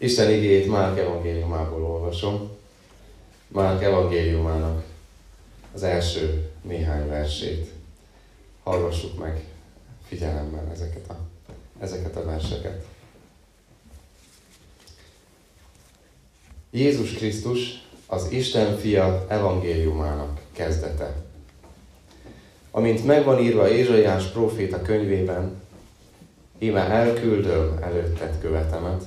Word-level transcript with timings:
Isten 0.00 0.30
igéjét 0.30 0.66
Márk 0.66 0.98
evangéliumából 0.98 1.84
olvasom. 1.84 2.50
Márk 3.48 3.82
evangéliumának 3.82 4.84
az 5.74 5.82
első 5.82 6.50
néhány 6.62 7.08
versét. 7.08 7.70
Hallgassuk 8.62 9.18
meg 9.18 9.44
figyelemmel 10.06 10.68
ezeket 10.72 11.10
a, 11.10 11.16
ezeket 11.80 12.16
a 12.16 12.24
verseket. 12.24 12.84
Jézus 16.70 17.12
Krisztus 17.12 17.86
az 18.06 18.30
Isten 18.30 18.78
fia 18.78 19.26
evangéliumának 19.28 20.40
kezdete. 20.52 21.14
Amint 22.70 23.04
megvan 23.04 23.38
írva 23.38 23.68
Ézsaiás 23.68 24.24
próféta 24.26 24.82
könyvében, 24.82 25.62
íme 26.58 26.80
elküldöm 26.80 27.78
előtted 27.82 28.38
követemet, 28.40 29.04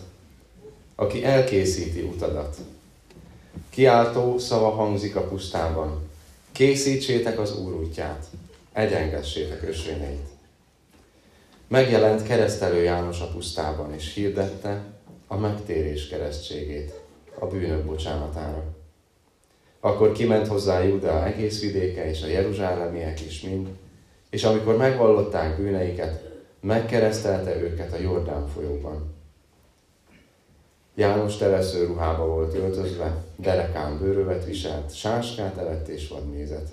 aki 0.95 1.23
elkészíti 1.23 2.01
utadat. 2.01 2.57
Kiáltó 3.69 4.37
szava 4.37 4.69
hangzik 4.69 5.15
a 5.15 5.27
pusztában. 5.27 6.09
Készítsétek 6.51 7.39
az 7.39 7.59
Úr 7.59 7.73
útját, 7.73 8.25
egyengessétek 8.73 9.67
ösvényeit. 9.67 10.27
Megjelent 11.67 12.23
keresztelő 12.23 12.83
János 12.83 13.21
a 13.21 13.27
pusztában, 13.27 13.93
és 13.93 14.13
hirdette 14.13 14.83
a 15.27 15.37
megtérés 15.37 16.07
keresztségét 16.07 16.93
a 17.39 17.45
bűnök 17.45 17.85
bocsánatára. 17.85 18.63
Akkor 19.79 20.11
kiment 20.11 20.47
hozzá 20.47 20.83
Júdea 20.83 21.25
egész 21.25 21.61
vidéke, 21.61 22.09
és 22.09 22.21
a 22.21 22.27
jeruzsálemiek 22.27 23.21
is 23.21 23.41
mind, 23.41 23.67
és 24.29 24.43
amikor 24.43 24.77
megvallották 24.77 25.57
bűneiket, 25.57 26.23
megkeresztelte 26.59 27.55
őket 27.55 27.93
a 27.93 27.99
Jordán 28.01 28.47
folyóban. 28.47 29.12
János 30.95 31.37
telesző 31.37 31.85
ruhába 31.85 32.25
volt 32.25 32.53
öltözve, 32.53 33.23
derekán 33.35 33.99
bőrövet 33.99 34.45
viselt, 34.45 34.95
sáskát 34.95 35.57
evett 35.57 35.87
és 35.87 36.07
vadnézet. 36.07 36.69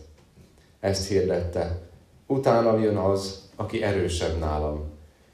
Ezt 0.81 1.09
hirdette, 1.09 1.79
utána 2.27 2.79
jön 2.79 2.97
az, 2.97 3.49
aki 3.57 3.83
erősebb 3.83 4.39
nálam, 4.39 4.91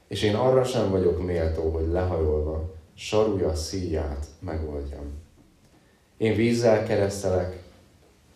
és 0.07 0.23
én 0.23 0.35
arra 0.35 0.63
sem 0.63 0.89
vagyok 0.89 1.23
méltó, 1.23 1.69
hogy 1.69 1.87
lehajolva, 1.87 2.73
sarúja 2.93 3.55
szíját 3.55 4.25
megoldjam. 4.39 5.13
Én 6.17 6.35
vízzel 6.35 6.83
keresztelek, 6.83 7.63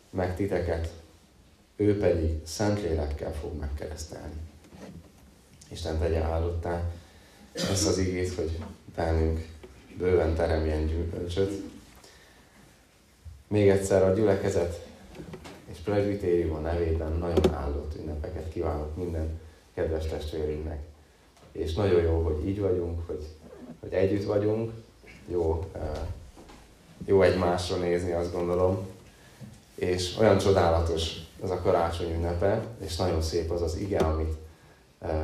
meg 0.10 0.36
titeket, 0.36 0.90
ő 1.76 2.00
pedig 2.00 2.40
Szentlélekkel 2.46 3.34
fog 3.34 3.60
megkeresztelni. 3.60 4.36
Isten 5.70 6.00
tegye 6.00 6.22
áldottá 6.22 6.84
ezt 7.54 7.88
az 7.88 7.98
igét, 7.98 8.34
hogy 8.34 8.60
bennünk 8.96 9.51
bőven 9.98 10.36
teremjen 10.36 10.86
gyümölcsöt. 10.86 11.64
Még 13.48 13.70
egyszer 13.70 14.04
a 14.04 14.14
gyülekezet 14.14 14.86
és 15.72 15.78
presbitérium 15.78 16.62
nevében 16.62 17.12
nagyon 17.12 17.54
áldott 17.54 17.96
ünnepeket 18.00 18.50
kívánok 18.54 18.96
minden 18.96 19.40
kedves 19.74 20.06
testvérünknek. 20.06 20.80
És 21.52 21.74
nagyon 21.74 22.02
jó, 22.02 22.22
hogy 22.22 22.48
így 22.48 22.60
vagyunk, 22.60 23.08
hogy, 23.08 23.28
hogy 23.80 23.94
együtt 23.94 24.26
vagyunk. 24.26 24.72
Jó, 25.28 25.66
jó 27.06 27.22
egymásra 27.22 27.76
nézni, 27.76 28.12
azt 28.12 28.34
gondolom. 28.34 28.88
És 29.76 30.18
olyan 30.20 30.38
csodálatos 30.38 31.16
az 31.42 31.50
a 31.50 31.62
karácsony 31.62 32.14
ünnepe, 32.14 32.66
és 32.86 32.96
nagyon 32.96 33.22
szép 33.22 33.52
az 33.52 33.62
az 33.62 33.76
ige, 33.76 34.00
amit, 34.00 34.34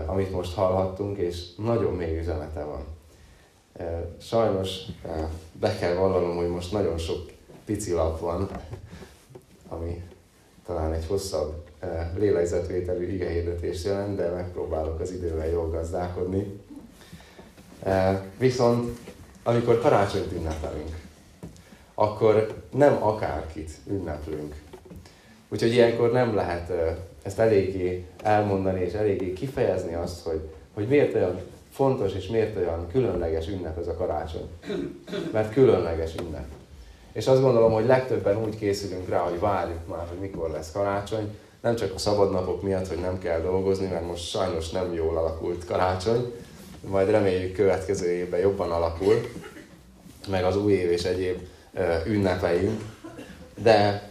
amit 0.06 0.32
most 0.32 0.54
hallhattunk, 0.54 1.18
és 1.18 1.56
nagyon 1.56 1.94
mély 1.94 2.20
üzenete 2.20 2.64
van 2.64 2.97
Sajnos 4.22 4.80
be 5.52 5.76
kell 5.80 5.94
vallanom, 5.94 6.36
hogy 6.36 6.48
most 6.48 6.72
nagyon 6.72 6.98
sok 6.98 7.32
pici 7.66 7.92
lap 7.92 8.20
van, 8.20 8.50
ami 9.68 10.04
talán 10.66 10.94
egy 10.94 11.06
hosszabb 11.08 11.66
lélegzetvételű 12.18 13.14
igehirdetést 13.14 13.86
jelent, 13.86 14.16
de 14.16 14.30
megpróbálok 14.30 15.00
az 15.00 15.12
idővel 15.12 15.48
jól 15.48 15.70
gazdálkodni. 15.70 16.62
Viszont 18.38 19.00
amikor 19.44 19.80
karácsonyt 19.82 20.32
ünnepelünk, 20.32 21.00
akkor 21.94 22.64
nem 22.72 23.04
akárkit 23.04 23.72
ünneplünk. 23.88 24.56
Úgyhogy 25.50 25.72
ilyenkor 25.72 26.12
nem 26.12 26.36
lehet 26.36 26.72
ezt 27.24 27.40
eléggé 27.40 28.06
elmondani 28.24 28.82
és 28.82 28.94
eléggé 28.94 29.34
kifejezni 29.34 29.94
azt, 29.94 30.24
hogy, 30.24 30.50
hogy 30.74 30.88
miért 30.88 31.16
olyan 31.16 31.40
fontos 31.78 32.14
és 32.14 32.28
miért 32.28 32.58
olyan 32.58 32.88
különleges 32.92 33.48
ünnep 33.48 33.78
ez 33.78 33.88
a 33.88 33.96
karácsony. 33.96 34.50
Mert 35.32 35.54
különleges 35.54 36.16
ünnep. 36.22 36.46
És 37.12 37.28
azt 37.28 37.42
gondolom, 37.42 37.72
hogy 37.72 37.86
legtöbben 37.86 38.44
úgy 38.44 38.58
készülünk 38.58 39.10
rá, 39.10 39.20
hogy 39.20 39.40
várjuk 39.40 39.88
már, 39.88 40.06
hogy 40.08 40.20
mikor 40.20 40.50
lesz 40.50 40.72
karácsony. 40.72 41.38
Nem 41.62 41.76
csak 41.76 41.94
a 41.94 41.98
szabadnapok 41.98 42.62
miatt, 42.62 42.88
hogy 42.88 43.00
nem 43.00 43.20
kell 43.20 43.42
dolgozni, 43.42 43.88
mert 43.88 44.08
most 44.08 44.30
sajnos 44.30 44.70
nem 44.70 44.94
jól 44.94 45.18
alakult 45.18 45.66
karácsony. 45.66 46.34
Majd 46.88 47.10
reméljük 47.10 47.56
következő 47.56 48.12
évben 48.12 48.40
jobban 48.40 48.72
alakul, 48.72 49.16
meg 50.28 50.44
az 50.44 50.58
új 50.58 50.74
év 50.74 50.92
és 50.92 51.04
egyéb 51.04 51.40
ünnepeink. 52.06 52.82
De 53.64 54.10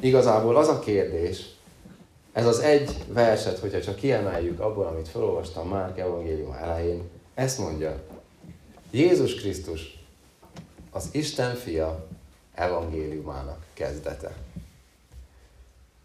igazából 0.00 0.56
az 0.56 0.68
a 0.68 0.78
kérdés, 0.78 1.53
ez 2.34 2.46
az 2.46 2.58
egy 2.58 3.04
verset, 3.08 3.58
hogyha 3.58 3.80
csak 3.80 3.96
kiemeljük 3.96 4.60
abból, 4.60 4.86
amit 4.86 5.08
felolvastam 5.08 5.68
Márk 5.68 5.98
evangélium 5.98 6.52
elején, 6.52 7.02
ezt 7.34 7.58
mondja, 7.58 8.02
Jézus 8.90 9.34
Krisztus 9.34 9.98
az 10.90 11.08
Isten 11.10 11.54
fia 11.54 12.06
evangéliumának 12.54 13.64
kezdete. 13.72 14.34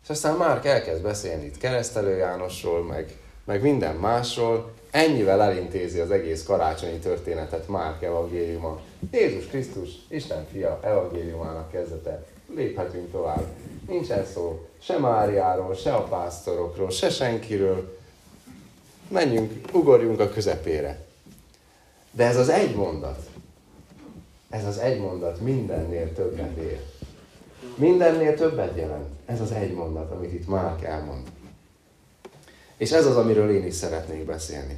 És 0.03 0.09
aztán 0.09 0.37
Márk 0.37 0.65
elkezd 0.65 1.01
beszélni 1.01 1.45
itt 1.45 1.57
keresztelő 1.57 2.17
Jánosról, 2.17 2.83
meg, 2.83 3.17
meg 3.43 3.61
minden 3.61 3.95
másról, 3.95 4.71
ennyivel 4.91 5.41
elintézi 5.41 5.99
az 5.99 6.11
egész 6.11 6.43
karácsonyi 6.43 6.97
történetet 6.97 7.67
Márk 7.67 8.03
evangéliuma. 8.03 8.81
Jézus 9.11 9.45
Krisztus, 9.45 9.89
Isten 10.07 10.47
fia 10.51 10.79
evangéliumának 10.83 11.71
kezdete. 11.71 12.23
Léphetünk 12.55 13.11
tovább. 13.11 13.45
Nincsen 13.87 14.25
szó 14.25 14.68
se 14.81 14.97
Máriáról, 14.97 15.75
se 15.75 15.93
a 15.93 16.03
pásztorokról, 16.03 16.89
se 16.89 17.09
senkiről. 17.09 17.97
Menjünk, 19.07 19.73
ugorjunk 19.73 20.19
a 20.19 20.29
közepére. 20.29 21.05
De 22.11 22.25
ez 22.25 22.37
az 22.37 22.49
egy 22.49 22.75
mondat, 22.75 23.29
ez 24.49 24.65
az 24.65 24.77
egy 24.77 24.99
mondat 24.99 25.41
mindennél 25.41 26.13
többet 26.13 26.57
ér. 26.57 26.79
Mindennél 27.75 28.35
többet 28.35 28.77
jelent. 28.77 29.09
Ez 29.25 29.41
az 29.41 29.51
egy 29.51 29.73
mondat, 29.73 30.11
amit 30.11 30.33
itt 30.33 30.47
Márk 30.47 30.83
elmond. 30.83 31.27
És 32.77 32.91
ez 32.91 33.05
az, 33.05 33.17
amiről 33.17 33.49
én 33.49 33.65
is 33.65 33.73
szeretnék 33.73 34.25
beszélni. 34.25 34.77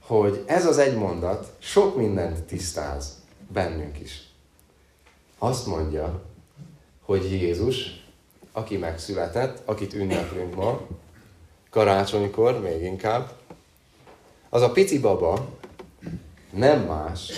Hogy 0.00 0.44
ez 0.46 0.66
az 0.66 0.78
egy 0.78 0.96
mondat 0.96 1.52
sok 1.58 1.96
mindent 1.96 2.42
tisztáz 2.42 3.18
bennünk 3.48 4.00
is. 4.00 4.28
Azt 5.38 5.66
mondja, 5.66 6.22
hogy 7.02 7.30
Jézus 7.30 7.99
aki 8.52 8.76
megszületett, 8.76 9.62
akit 9.64 9.94
ünneplünk 9.94 10.54
ma, 10.54 10.86
karácsonykor 11.70 12.60
még 12.60 12.82
inkább, 12.82 13.32
az 14.48 14.62
a 14.62 14.70
pici 14.70 14.98
baba 14.98 15.48
nem 16.50 16.80
más, 16.80 17.32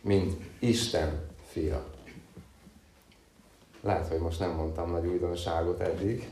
mint 0.00 0.36
Isten 0.58 1.20
fia. 1.50 1.84
Lehet, 3.80 4.08
hogy 4.08 4.18
most 4.18 4.38
nem 4.38 4.50
mondtam 4.50 4.90
nagy 4.90 5.06
újdonságot 5.06 5.80
eddig, 5.80 6.30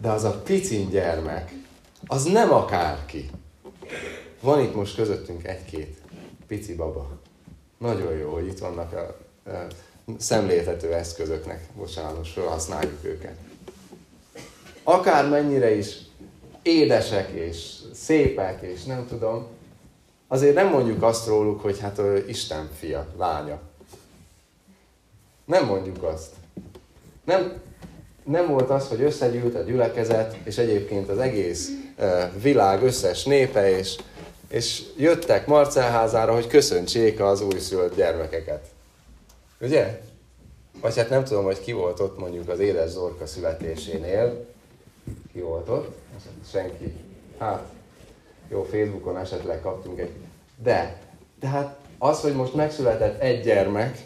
de 0.00 0.10
az 0.10 0.24
a 0.24 0.40
pici 0.40 0.86
gyermek, 0.90 1.52
az 2.06 2.24
nem 2.24 2.52
akárki. 2.52 3.30
Van 4.40 4.60
itt 4.60 4.74
most 4.74 4.94
közöttünk 4.94 5.46
egy-két 5.46 6.00
pici 6.46 6.74
baba. 6.74 7.08
Nagyon 7.78 8.12
jó, 8.12 8.32
hogy 8.32 8.46
itt 8.46 8.58
vannak 8.58 8.92
a, 8.92 9.16
a 9.50 9.66
szemléltető 10.18 10.94
eszközöknek, 10.94 11.60
bocsánat, 11.76 12.28
felhasználjuk 12.28 13.04
őket. 13.04 13.36
Akár 14.82 15.28
mennyire 15.28 15.74
is 15.74 15.96
édesek 16.62 17.30
és 17.30 17.74
szépek, 17.94 18.62
és 18.62 18.84
nem 18.84 19.06
tudom, 19.08 19.46
azért 20.28 20.54
nem 20.54 20.68
mondjuk 20.68 21.02
azt 21.02 21.26
róluk, 21.26 21.60
hogy 21.60 21.80
hát 21.80 21.98
ő 21.98 22.24
Isten 22.28 22.70
fia, 22.78 23.06
lánya. 23.18 23.60
Nem 25.44 25.64
mondjuk 25.64 26.02
azt. 26.02 26.30
Nem, 27.24 27.60
nem 28.24 28.46
volt 28.46 28.70
az, 28.70 28.88
hogy 28.88 29.02
összegyűlt 29.02 29.54
a 29.54 29.62
gyülekezet, 29.62 30.36
és 30.44 30.58
egyébként 30.58 31.08
az 31.08 31.18
egész 31.18 31.70
világ 32.42 32.82
összes 32.82 33.24
népe, 33.24 33.78
és, 33.78 33.96
és 34.48 34.82
jöttek 34.96 35.46
Marcelházára, 35.46 36.34
hogy 36.34 36.46
köszöntsék 36.46 37.20
az 37.20 37.40
újszülött 37.40 37.96
gyermekeket. 37.96 38.66
Ugye? 39.60 40.00
Vagy 40.80 40.96
hát 40.96 41.08
nem 41.08 41.24
tudom, 41.24 41.44
hogy 41.44 41.60
ki 41.60 41.72
volt 41.72 42.00
ott 42.00 42.18
mondjuk 42.18 42.48
az 42.48 42.58
édes 42.58 42.90
Zorka 42.90 43.26
születésénél. 43.26 44.46
Ki 45.32 45.40
volt 45.40 45.68
ott? 45.68 45.96
Senki. 46.50 46.94
Hát, 47.38 47.62
jó, 48.48 48.62
Facebookon 48.62 49.18
esetleg 49.18 49.60
kaptunk 49.60 49.98
egy... 49.98 50.10
De, 50.62 51.00
de 51.40 51.48
hát 51.48 51.78
az, 51.98 52.20
hogy 52.20 52.34
most 52.34 52.54
megszületett 52.54 53.20
egy 53.20 53.44
gyermek 53.44 54.02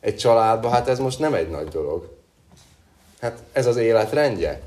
egy 0.00 0.16
családba, 0.16 0.68
hát 0.68 0.88
ez 0.88 0.98
most 0.98 1.18
nem 1.18 1.34
egy 1.34 1.50
nagy 1.50 1.68
dolog. 1.68 2.16
Hát 3.20 3.42
ez 3.52 3.66
az 3.66 3.76
élet 3.76 4.12
rendje. 4.12 4.60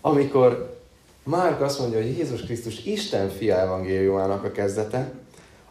Amikor 0.00 0.78
Márk 1.22 1.60
azt 1.60 1.78
mondja, 1.78 1.98
hogy 1.98 2.18
Jézus 2.18 2.40
Krisztus 2.40 2.84
Isten 2.84 3.28
fia 3.28 3.58
evangéliumának 3.58 4.44
a 4.44 4.50
kezdete, 4.50 5.12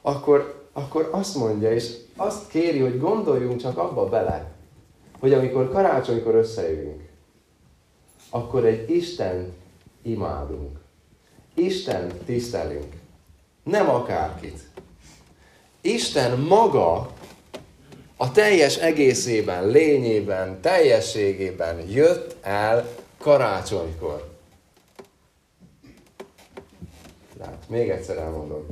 akkor, 0.02 0.59
akkor 0.74 1.10
azt 1.12 1.36
mondja, 1.36 1.74
és 1.74 1.96
azt 2.16 2.48
kéri, 2.48 2.80
hogy 2.80 3.00
gondoljunk 3.00 3.62
csak 3.62 3.78
abba 3.78 4.10
bele, 4.10 4.52
hogy 5.20 5.34
amikor 5.34 5.72
karácsonykor 5.72 6.36
összejövünk, 6.36 7.02
akkor 8.30 8.66
egy 8.66 8.90
Isten 8.90 9.54
imádunk. 10.02 10.78
Isten 11.54 12.12
tisztelünk. 12.26 12.94
Nem 13.64 13.90
akárkit. 13.90 14.60
Isten 15.82 16.40
maga 16.40 17.12
a 18.18 18.32
teljes 18.32 18.78
egészében, 18.78 19.68
lényében, 19.68 20.62
teljességében 20.62 21.90
jött 21.90 22.36
el 22.42 22.90
karácsonykor. 23.18 24.30
Tehát 27.38 27.64
még 27.68 27.90
egyszer 27.90 28.18
elmondom. 28.18 28.66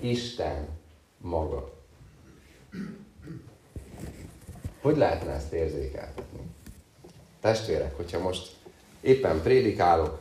Isten 0.00 0.79
maga. 1.20 1.70
Hogy 4.80 4.96
lehetne 4.96 5.32
ezt 5.32 5.52
érzékeltetni? 5.52 6.40
Testvérek, 7.40 7.96
hogyha 7.96 8.18
most 8.18 8.56
éppen 9.00 9.42
prédikálok, 9.42 10.18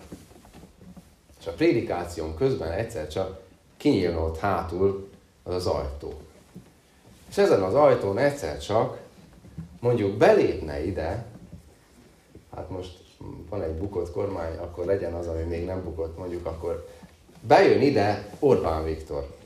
és 1.39 1.47
a 1.47 1.51
prédikáción 1.51 2.35
közben 2.35 2.71
egyszer 2.71 3.07
csak 3.07 3.41
kinyílna 3.77 4.23
ott 4.23 4.37
hátul 4.37 5.09
az 5.43 5.53
az 5.53 5.67
ajtó. 5.67 6.13
És 7.29 7.37
ezen 7.37 7.63
az 7.63 7.73
ajtón 7.73 8.17
egyszer 8.17 8.59
csak 8.59 8.99
mondjuk 9.79 10.17
belépne 10.17 10.85
ide, 10.85 11.25
hát 12.55 12.69
most 12.69 12.97
van 13.49 13.61
egy 13.61 13.73
bukott 13.73 14.11
kormány, 14.11 14.57
akkor 14.57 14.85
legyen 14.85 15.13
az, 15.13 15.27
ami 15.27 15.41
még 15.41 15.65
nem 15.65 15.83
bukott, 15.83 16.17
mondjuk 16.17 16.45
akkor 16.45 16.87
bejön 17.41 17.81
ide 17.81 18.29
Orbán 18.39 18.83
Viktor. 18.83 19.38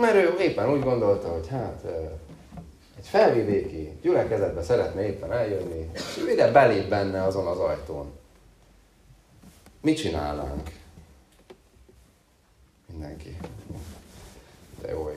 Mert 0.00 0.14
ő 0.14 0.34
éppen 0.40 0.70
úgy 0.72 0.82
gondolta, 0.82 1.28
hogy 1.28 1.48
hát 1.48 1.84
egy 2.98 3.06
felvidéki 3.06 3.98
gyülekezetbe 4.02 4.62
szeretne 4.62 5.06
éppen 5.06 5.32
eljönni, 5.32 5.90
és 5.92 6.02
ide 6.32 6.50
belép 6.50 6.88
benne 6.88 7.22
azon 7.22 7.46
az 7.46 7.58
ajtón. 7.58 8.12
Mit 9.80 9.96
csinálnánk? 9.96 10.70
Mindenki. 12.90 13.36
De 14.80 14.90
jó, 14.90 15.10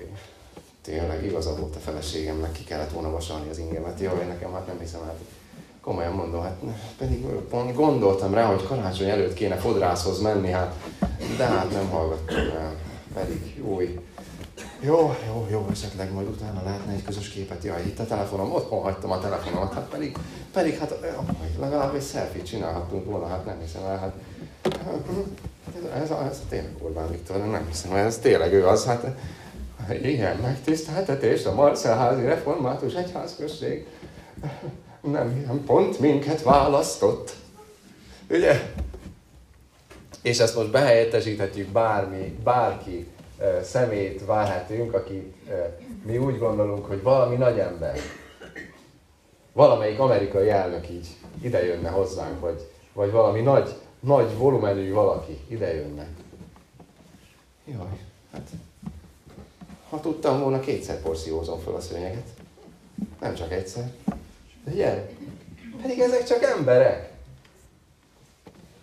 tényleg 0.82 1.26
igaza 1.26 1.56
volt 1.56 1.76
a 1.76 1.80
feleségemnek, 1.80 2.52
ki 2.52 2.64
kellett 2.64 2.92
volna 2.92 3.12
vasalni 3.12 3.50
az 3.50 3.58
ingemet. 3.58 4.00
Én 4.00 4.28
nekem 4.28 4.54
hát 4.54 4.68
nem 4.68 4.80
hiszem, 4.80 5.02
hát 5.04 5.20
komolyan 5.82 6.14
mondom, 6.14 6.42
hát 6.42 6.58
pedig 6.98 7.26
pont 7.26 7.76
gondoltam 7.76 8.34
rá, 8.34 8.46
hogy 8.46 8.64
karácsony 8.64 9.10
előtt 9.10 9.34
kéne 9.34 9.56
fodrászhoz 9.56 10.22
menni, 10.22 10.50
hát 10.50 10.76
de 11.38 11.46
hát 11.46 11.72
nem 11.72 11.90
hallgattam 11.90 12.38
el. 12.38 12.76
Pedig 13.14 13.56
jó, 13.58 13.82
jó, 14.80 15.16
jó, 15.28 15.48
jó, 15.50 15.68
esetleg 15.72 16.14
majd 16.14 16.28
utána 16.28 16.64
lehetne 16.64 16.94
egy 16.94 17.04
közös 17.04 17.30
képet. 17.30 17.64
Jaj, 17.64 17.82
itt 17.86 18.00
a 18.00 18.06
telefonom, 18.06 18.52
otthon 18.52 18.82
hagytam 18.82 19.12
a 19.12 19.20
telefonomat, 19.20 19.74
hát 19.74 19.90
pedig, 19.90 20.18
pedig 20.54 20.78
hát 20.78 21.00
legalább 21.60 21.96
egy 21.96 22.06
selfie 22.06 22.44
csinálhattunk 22.44 23.06
volna, 23.06 23.28
hát 23.28 23.46
nem 23.46 23.60
hiszem 23.62 23.84
el, 23.84 23.98
hát 23.98 24.14
ez, 25.96 26.02
ez, 26.02 26.18
ez 26.30 26.42
tényleg 26.50 26.74
Orbán 26.82 27.12
Viktor, 27.12 27.38
nem 27.38 27.68
hiszem, 27.68 27.96
ez 27.96 28.18
tényleg 28.18 28.54
ő 28.54 28.68
az, 28.68 28.86
hát 28.86 29.06
ilyen 30.02 30.38
megtiszteltetés 30.38 31.46
a 31.46 31.54
Marcelházi 31.54 32.26
Református 32.26 32.94
Egyházközség 32.94 33.86
nem, 35.02 35.44
nem 35.48 35.64
pont 35.66 36.00
minket 36.00 36.44
választott. 36.44 37.36
Ugye? 38.30 38.74
És 40.22 40.40
ezt 40.40 40.56
most 40.56 40.72
behelyettesíthetjük 40.72 41.68
bármi, 41.68 42.38
bárki 42.44 43.08
szemét 43.63 44.25
várhatünk, 44.25 44.94
akit 44.94 45.36
mi 46.06 46.18
úgy 46.18 46.38
gondolunk, 46.38 46.86
hogy 46.86 47.01
valami 47.01 47.36
nagy 47.36 47.60
ember, 47.60 47.98
valamelyik 49.54 50.00
amerikai 50.00 50.50
elnök 50.50 50.89
így 50.89 51.07
idejönne 51.42 51.89
hozzánk, 51.89 52.39
vagy, 52.39 52.72
vagy 52.94 53.12
valami 53.12 53.42
nagy, 53.42 53.75
nagy 54.00 54.38
volumenű 54.38 54.94
valaki 54.94 55.39
idejönne. 55.48 56.07
Jaj, 57.66 58.00
hát 58.31 58.50
ha 59.90 60.00
tudtam 60.00 60.40
volna, 60.40 60.60
kétszer 60.60 61.01
porszívózom 61.01 61.60
fel 61.60 61.74
a 61.74 61.80
szőnyeget. 61.80 62.28
Nem 63.19 63.36
csak 63.36 63.51
egyszer. 63.51 63.92
De 64.63 64.72
gyere, 64.72 65.10
pedig 65.81 66.00
ezek 66.00 66.24
csak 66.24 66.44
emberek. 66.44 67.12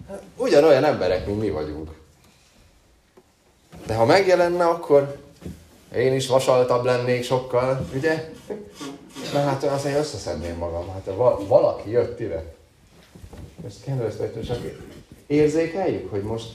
Hát, 0.08 0.22
ugyanolyan 0.36 0.84
emberek, 0.84 1.26
mint 1.26 1.40
mi 1.40 1.50
vagyunk. 1.50 2.02
De 3.86 3.94
ha 3.94 4.04
megjelenne, 4.04 4.64
akkor 4.64 5.18
én 5.96 6.14
is 6.14 6.26
vasaltabb 6.26 6.84
lennék 6.84 7.24
sokkal, 7.24 7.88
ugye? 7.94 8.32
Mert 9.32 9.46
hát 9.46 9.64
azért 9.64 9.98
összeszedném 9.98 10.56
magam. 10.56 10.88
Hát 10.92 11.10
valaki 11.46 11.90
jött 11.90 12.20
ide. 12.20 12.54
Ezt 13.66 13.84
kedves 13.84 14.14
csak 14.46 14.58
érzékeljük, 15.26 16.10
hogy 16.10 16.22
most 16.22 16.46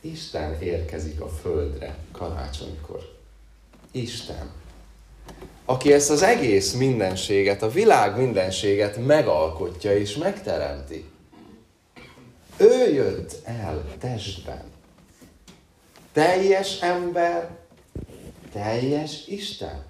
Isten 0.00 0.62
érkezik 0.62 1.20
a 1.20 1.28
földre 1.28 1.96
karácsonykor. 2.12 3.16
Isten. 3.90 4.50
Aki 5.64 5.92
ezt 5.92 6.10
az 6.10 6.22
egész 6.22 6.72
mindenséget, 6.72 7.62
a 7.62 7.70
világ 7.70 8.16
mindenséget 8.16 9.06
megalkotja 9.06 9.96
és 9.96 10.16
megteremti. 10.16 11.04
Ő 12.56 12.92
jött 12.92 13.36
el 13.44 13.84
testben 13.98 14.62
teljes 16.18 16.80
ember, 16.80 17.48
teljes 18.52 19.26
Isten. 19.26 19.84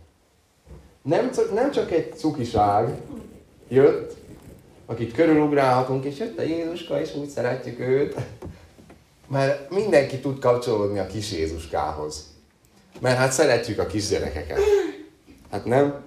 Nem, 1.02 1.30
nem 1.54 1.70
csak 1.70 1.90
egy 1.90 2.14
cukiság 2.16 2.94
jött, 3.68 4.16
akit 4.86 5.12
körülugrálhatunk, 5.12 6.04
és 6.04 6.18
jött 6.18 6.38
a 6.38 6.42
Jézuska, 6.42 7.00
és 7.00 7.14
úgy 7.14 7.28
szeretjük 7.28 7.78
őt, 7.78 8.16
mert 9.28 9.70
mindenki 9.70 10.18
tud 10.18 10.38
kapcsolódni 10.38 10.98
a 10.98 11.06
kis 11.06 11.32
Jézuskához. 11.32 12.26
Mert 13.00 13.18
hát 13.18 13.32
szeretjük 13.32 13.78
a 13.78 13.86
kisgyerekeket. 13.86 14.60
Hát 15.50 15.64
nem? 15.64 16.04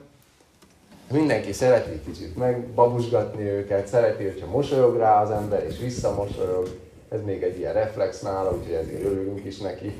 Mindenki 1.11 1.53
szereti 1.53 2.01
kicsit 2.05 2.35
megbabusgatni 2.35 3.43
őket, 3.43 3.87
szereti, 3.87 4.23
hogyha 4.23 4.45
mosolyog 4.47 4.97
rá 4.97 5.21
az 5.21 5.31
ember, 5.31 5.65
és 5.69 5.77
visszamosolyog 5.79 6.69
ez 7.11 7.21
még 7.23 7.43
egy 7.43 7.57
ilyen 7.57 7.73
reflex 7.73 8.19
nála, 8.19 8.51
úgyhogy 8.51 8.73
ezért 8.73 9.03
örülünk 9.03 9.45
is 9.45 9.57
neki. 9.57 9.93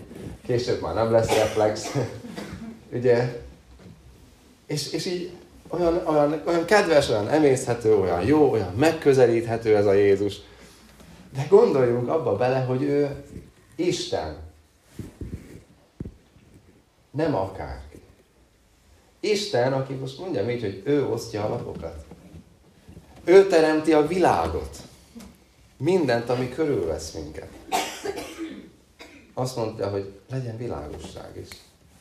Később 0.45 0.81
már 0.81 0.93
nem 0.93 1.11
lesz 1.11 1.27
reflex. 1.27 1.95
Ugye? 2.93 3.41
És, 4.65 4.91
és 4.91 5.05
így 5.05 5.31
olyan, 5.67 6.07
olyan, 6.07 6.41
olyan 6.45 6.65
kedves, 6.65 7.09
olyan 7.09 7.29
emészhető, 7.29 7.95
olyan 7.95 8.21
jó, 8.25 8.51
olyan 8.51 8.73
megközelíthető 8.73 9.75
ez 9.75 9.85
a 9.85 9.93
Jézus. 9.93 10.35
De 11.33 11.45
gondoljunk 11.49 12.07
abba 12.07 12.35
bele, 12.35 12.59
hogy 12.59 12.83
ő 12.83 13.23
Isten. 13.75 14.37
Nem 17.11 17.35
akárki. 17.35 18.01
Isten, 19.19 19.73
aki 19.73 19.93
most 19.93 20.19
mondja 20.19 20.49
így, 20.49 20.61
hogy 20.61 20.81
ő 20.85 21.05
osztja 21.05 21.43
a 21.43 21.49
lapokat. 21.49 22.05
Ő 23.23 23.47
teremti 23.47 23.93
a 23.93 24.07
világot 24.07 24.80
mindent, 25.81 26.29
ami 26.29 26.49
körülvesz 26.49 27.11
minket. 27.11 27.49
Azt 29.33 29.55
mondta, 29.55 29.89
hogy 29.89 30.11
legyen 30.29 30.57
világosság 30.57 31.37
is. 31.41 31.47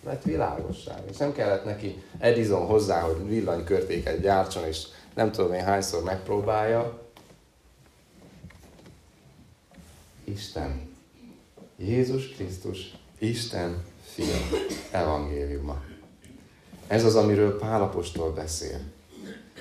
Lett 0.05 0.23
világosság. 0.23 1.03
És 1.11 1.17
nem 1.17 1.33
kellett 1.33 1.65
neki 1.65 2.03
Edison 2.19 2.67
hozzá, 2.67 3.01
hogy 3.01 3.29
villanykörtéket 3.29 4.21
gyártson, 4.21 4.65
és 4.65 4.87
nem 5.15 5.33
tudom 5.33 5.53
én 5.53 5.65
hányszor 5.65 6.03
megpróbálja. 6.03 7.03
Isten. 10.25 10.89
Jézus 11.77 12.29
Krisztus, 12.29 12.95
Isten 13.19 13.85
fia, 14.05 14.37
evangéliuma. 14.91 15.83
Ez 16.87 17.05
az, 17.05 17.17
amiről 17.17 17.59
Pálapostól 17.59 18.33
beszél. 18.33 18.81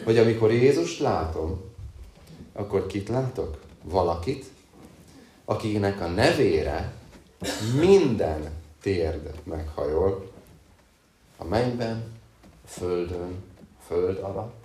Hogy 0.03 0.17
amikor 0.17 0.51
Jézus 0.51 0.99
látom, 0.99 1.61
akkor 2.53 2.85
kit 2.87 3.09
látok? 3.09 3.67
Valakit, 3.83 4.45
akinek 5.45 6.01
a 6.01 6.07
nevére 6.07 6.93
minden 7.79 8.51
térd 8.81 9.33
meghajol, 9.43 10.31
a 11.37 11.43
mennyben, 11.43 12.03
a 12.65 12.67
földön, 12.67 13.43
a 13.59 13.83
föld 13.87 14.17
alatt. 14.17 14.63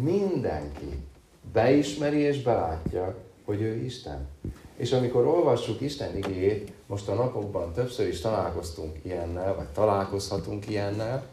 Mindenki 0.00 1.04
beismeri 1.52 2.18
és 2.18 2.42
belátja, 2.42 3.14
hogy 3.44 3.60
ő 3.60 3.84
Isten. 3.84 4.28
És 4.76 4.92
amikor 4.92 5.26
olvassuk 5.26 5.80
Isten 5.80 6.16
igéjét, 6.16 6.72
most 6.86 7.08
a 7.08 7.14
napokban 7.14 7.72
többször 7.72 8.08
is 8.08 8.20
találkoztunk 8.20 8.96
ilyennel, 9.02 9.54
vagy 9.54 9.68
találkozhatunk 9.68 10.68
ilyennel, 10.68 11.26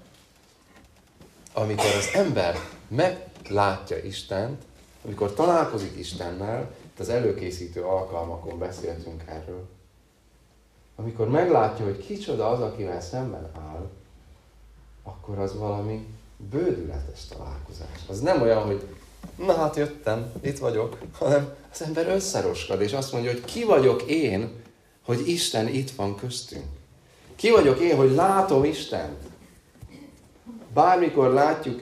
amikor 1.53 1.85
az 1.97 2.09
ember 2.13 2.55
meglátja 2.87 3.97
Istent, 3.97 4.63
amikor 5.05 5.33
találkozik 5.33 5.97
Istennel, 5.97 6.71
az 6.99 7.09
előkészítő 7.09 7.81
alkalmakon 7.81 8.59
beszéltünk 8.59 9.23
erről, 9.25 9.67
amikor 10.95 11.29
meglátja, 11.29 11.85
hogy 11.85 12.05
kicsoda 12.05 12.49
az, 12.49 12.59
akivel 12.59 13.01
szemben 13.01 13.49
áll, 13.57 13.89
akkor 15.03 15.39
az 15.39 15.57
valami 15.57 16.07
bődületes 16.49 17.25
találkozás. 17.25 17.99
Az 18.07 18.19
nem 18.19 18.41
olyan, 18.41 18.63
hogy 18.65 18.87
na 19.35 19.53
hát 19.53 19.75
jöttem, 19.75 20.31
itt 20.41 20.57
vagyok, 20.57 20.97
hanem 21.17 21.55
az 21.71 21.81
ember 21.81 22.07
összeroskad, 22.07 22.81
és 22.81 22.93
azt 22.93 23.11
mondja, 23.11 23.31
hogy 23.31 23.45
ki 23.45 23.63
vagyok 23.63 24.01
én, 24.01 24.61
hogy 25.05 25.27
Isten 25.27 25.67
itt 25.67 25.91
van 25.91 26.15
köztünk. 26.15 26.65
Ki 27.35 27.51
vagyok 27.51 27.79
én, 27.79 27.95
hogy 27.95 28.11
látom 28.11 28.63
Istent. 28.63 29.19
Bármikor 30.73 31.33
látjuk 31.33 31.81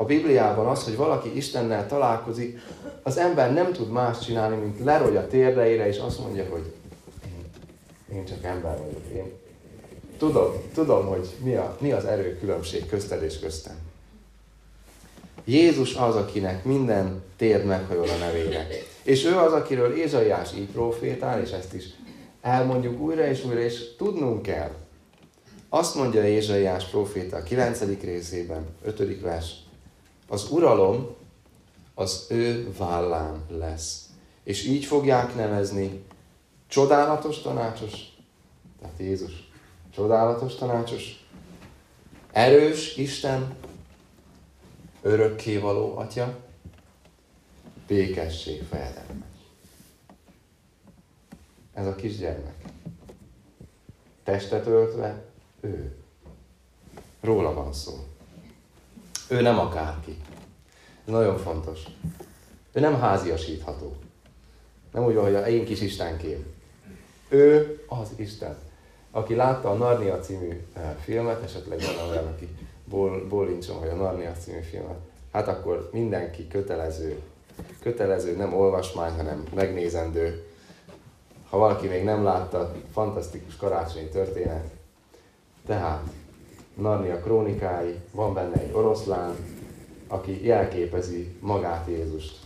a 0.00 0.04
Bibliában 0.04 0.66
azt, 0.66 0.84
hogy 0.84 0.96
valaki 0.96 1.36
Istennel 1.36 1.86
találkozik, 1.86 2.58
az 3.02 3.16
ember 3.16 3.52
nem 3.52 3.72
tud 3.72 3.90
más 3.90 4.18
csinálni, 4.18 4.56
mint 4.56 4.84
lerogy 4.84 5.16
a 5.16 5.26
térdeire, 5.26 5.86
és 5.86 5.98
azt 5.98 6.18
mondja, 6.18 6.46
hogy 6.50 6.72
én, 8.12 8.24
csak 8.24 8.44
ember 8.44 8.78
vagyok. 8.78 9.02
Én 9.14 9.32
tudom, 10.18 10.52
tudom 10.74 11.06
hogy 11.06 11.28
mi, 11.42 11.54
a, 11.54 11.76
mi 11.80 11.92
az 11.92 12.04
erő 12.04 12.38
különbség 12.38 12.86
közted 12.86 13.22
és 13.22 13.38
köztem. 13.38 13.76
Jézus 15.44 15.94
az, 15.94 16.16
akinek 16.16 16.64
minden 16.64 17.22
térd 17.36 17.64
meghajol 17.64 18.08
a 18.08 18.16
nevére. 18.18 18.66
És 19.02 19.24
ő 19.24 19.36
az, 19.36 19.52
akiről 19.52 19.96
Ézsaiás 19.96 20.54
így 20.54 20.68
profétál, 20.68 21.40
és 21.42 21.50
ezt 21.50 21.74
is 21.74 21.84
elmondjuk 22.40 23.00
újra 23.00 23.26
és 23.26 23.44
újra, 23.44 23.60
és 23.60 23.96
tudnunk 23.96 24.42
kell. 24.42 24.70
Azt 25.68 25.94
mondja 25.94 26.28
Ézsaiás 26.28 26.84
proféta 26.84 27.36
a 27.36 27.42
9. 27.42 27.82
részében, 28.02 28.66
5. 28.84 29.20
vers, 29.20 29.66
az 30.28 30.50
uralom 30.50 31.16
az 31.94 32.26
ő 32.28 32.72
vállán 32.78 33.44
lesz. 33.48 34.08
És 34.42 34.64
így 34.64 34.84
fogják 34.84 35.34
nevezni 35.34 36.04
csodálatos 36.66 37.38
tanácsos, 37.38 37.92
tehát 38.80 38.98
Jézus 38.98 39.48
csodálatos 39.90 40.54
tanácsos, 40.54 41.26
erős 42.32 42.96
Isten, 42.96 43.56
örökkévaló 45.02 45.96
Atya, 45.96 46.38
békesség 47.86 48.62
fejedelme. 48.62 49.26
Ez 51.74 51.86
a 51.86 51.94
kisgyermek. 51.94 52.64
Testet 54.24 54.66
öltve, 54.66 55.24
ő. 55.60 55.96
Róla 57.20 57.54
van 57.54 57.72
szó. 57.72 57.92
Ő 59.28 59.40
nem 59.40 59.58
akárki. 59.58 60.16
Ez 61.06 61.12
nagyon 61.12 61.38
fontos. 61.38 61.82
Ő 62.72 62.80
nem 62.80 63.00
háziasítható. 63.00 63.96
Nem 64.92 65.04
úgy 65.04 65.14
van, 65.14 65.24
hogy 65.24 65.34
a 65.34 65.46
én 65.46 65.64
kis 65.64 65.80
Istenkém. 65.80 66.46
Ő 67.28 67.78
az 67.88 68.08
Isten. 68.16 68.56
Aki 69.10 69.34
látta 69.34 69.70
a 69.70 69.74
Narnia 69.74 70.18
című 70.18 70.64
eh, 70.72 70.94
filmet, 71.00 71.42
esetleg 71.42 71.80
van 71.80 72.08
olyan, 72.10 72.26
aki 72.26 72.48
ból, 72.84 73.26
bólincson, 73.28 73.78
hogy 73.78 73.88
a 73.88 73.94
Narnia 73.94 74.32
című 74.32 74.60
filmet, 74.60 74.98
hát 75.32 75.48
akkor 75.48 75.88
mindenki 75.92 76.48
kötelező, 76.48 77.20
kötelező, 77.82 78.36
nem 78.36 78.54
olvasmány, 78.54 79.12
hanem 79.12 79.44
megnézendő. 79.54 80.46
Ha 81.50 81.58
valaki 81.58 81.86
még 81.86 82.04
nem 82.04 82.24
látta, 82.24 82.72
fantasztikus 82.92 83.56
karácsonyi 83.56 84.08
történet. 84.08 84.70
Tehát 85.66 86.02
Narnia 86.78 87.20
krónikái, 87.20 88.00
van 88.10 88.34
benne 88.34 88.60
egy 88.60 88.72
oroszlán, 88.72 89.34
aki 90.08 90.46
jelképezi 90.46 91.36
magát 91.40 91.88
Jézust. 91.88 92.36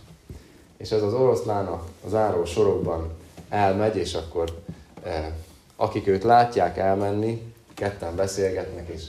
És 0.77 0.91
ez 0.91 1.01
az 1.01 1.13
oroszlán 1.13 1.79
az 2.05 2.13
áró 2.13 2.45
sorokban 2.45 3.09
elmegy, 3.49 3.95
és 3.95 4.13
akkor 4.13 4.63
eh, 5.03 5.33
akik 5.75 6.07
őt 6.07 6.23
látják 6.23 6.77
elmenni, 6.77 7.53
ketten 7.73 8.15
beszélgetnek, 8.15 8.87
és 8.89 9.05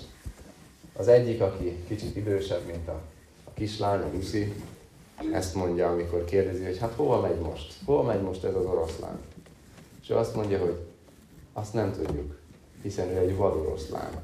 az 0.97 1.09
egyik, 1.09 1.41
aki 1.41 1.85
kicsit 1.89 2.17
idősebb, 2.17 2.67
mint 2.67 2.89
a, 2.89 3.01
a 3.45 3.51
kislány, 3.55 4.01
a 4.01 4.11
Lucy, 4.13 4.53
ezt 5.33 5.55
mondja, 5.55 5.91
amikor 5.91 6.25
kérdezi, 6.25 6.65
hogy 6.65 6.79
hát 6.79 6.93
hova 6.97 7.21
megy 7.21 7.39
most? 7.39 7.75
Hova 7.85 8.03
megy 8.03 8.23
most 8.23 8.45
ez 8.45 8.55
az 8.55 8.65
oroszlán? 8.65 9.19
És 10.03 10.11
ő 10.11 10.15
azt 10.15 10.35
mondja, 10.35 10.59
hogy 10.59 10.79
azt 11.53 11.75
nem 11.75 11.93
tudjuk, 11.93 12.39
hiszen 12.83 13.09
ő 13.09 13.19
egy 13.19 13.37
vadoroszlán 13.37 14.23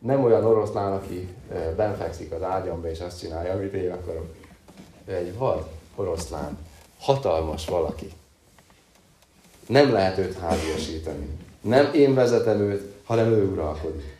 nem 0.00 0.24
olyan 0.24 0.44
oroszlán, 0.44 0.92
aki 0.92 1.28
benfekszik 1.76 2.32
az 2.32 2.42
ágyamba, 2.42 2.90
és 2.90 3.00
azt 3.00 3.18
csinálja, 3.18 3.52
amit 3.52 3.72
én 3.72 3.92
akarok. 3.92 4.34
Ő 5.06 5.14
egy 5.14 5.38
vad 5.38 5.68
oroszlán, 5.94 6.58
hatalmas 6.98 7.66
valaki. 7.66 8.12
Nem 9.66 9.92
lehet 9.92 10.18
őt 10.18 10.38
háziasítani. 10.38 11.28
Nem 11.60 11.94
én 11.94 12.14
vezetem 12.14 12.60
őt, 12.60 12.94
hanem 13.04 13.32
ő 13.32 13.50
uralkodik. 13.50 14.18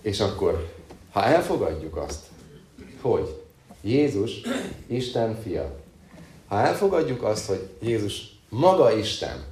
És 0.00 0.20
akkor, 0.20 0.72
ha 1.10 1.24
elfogadjuk 1.24 1.96
azt, 1.96 2.24
hogy 3.00 3.42
Jézus 3.80 4.40
Isten 4.86 5.40
fia, 5.42 5.76
ha 6.46 6.60
elfogadjuk 6.60 7.22
azt, 7.22 7.46
hogy 7.46 7.68
Jézus 7.80 8.38
maga 8.48 8.92
Isten, 8.96 9.44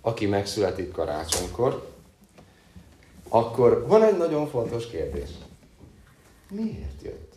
aki 0.00 0.26
megszületik 0.26 0.92
karácsonykor, 0.92 1.89
akkor 3.32 3.86
van 3.86 4.02
egy 4.02 4.16
nagyon 4.16 4.46
fontos 4.48 4.86
kérdés. 4.86 5.28
Miért 6.50 7.02
jött? 7.02 7.34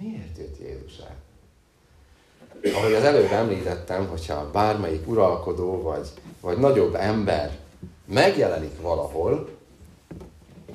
Miért 0.00 0.38
jött 0.38 0.58
Jézus 0.58 0.98
el? 0.98 1.16
Ahogy 2.74 2.92
az 2.92 3.04
előbb 3.04 3.32
említettem, 3.32 4.08
hogyha 4.08 4.50
bármelyik 4.50 5.08
uralkodó 5.08 5.82
vagy, 5.82 6.08
vagy 6.40 6.58
nagyobb 6.58 6.94
ember 6.94 7.58
megjelenik 8.04 8.80
valahol, 8.80 9.48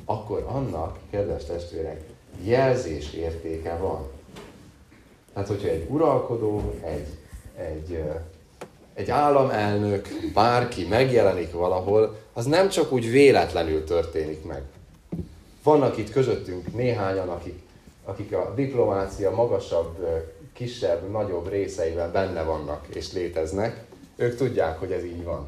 akkor 0.06 0.46
annak, 0.48 0.98
kedves 1.10 1.46
testvérek, 1.46 2.04
jelzés 2.44 3.14
értéke 3.14 3.76
van. 3.76 4.08
Tehát, 5.34 5.48
hogyha 5.48 5.68
egy 5.68 5.88
uralkodó, 5.90 6.74
egy, 6.84 7.08
egy 7.56 8.04
egy 9.00 9.10
államelnök, 9.10 10.08
bárki 10.34 10.88
megjelenik 10.88 11.52
valahol, 11.52 12.18
az 12.40 12.46
nem 12.46 12.70
csak 12.70 12.92
úgy 12.92 13.12
véletlenül 13.12 13.84
történik 13.84 14.44
meg. 14.44 14.62
Vannak 15.64 15.98
itt 15.98 16.12
közöttünk 16.12 16.74
néhányan, 16.74 17.30
akik, 17.30 17.60
akik 18.04 18.34
a 18.34 18.54
diplomácia 18.56 19.32
magasabb, 19.32 20.08
kisebb, 20.54 21.12
nagyobb 21.12 21.50
részeiben 21.50 22.12
benne 22.12 22.44
vannak 22.44 22.86
és 22.96 23.14
léteznek. 23.14 23.84
Ők 24.16 24.36
tudják, 24.36 24.80
hogy 24.80 24.92
ez 24.92 25.04
így 25.04 25.24
van. 25.24 25.48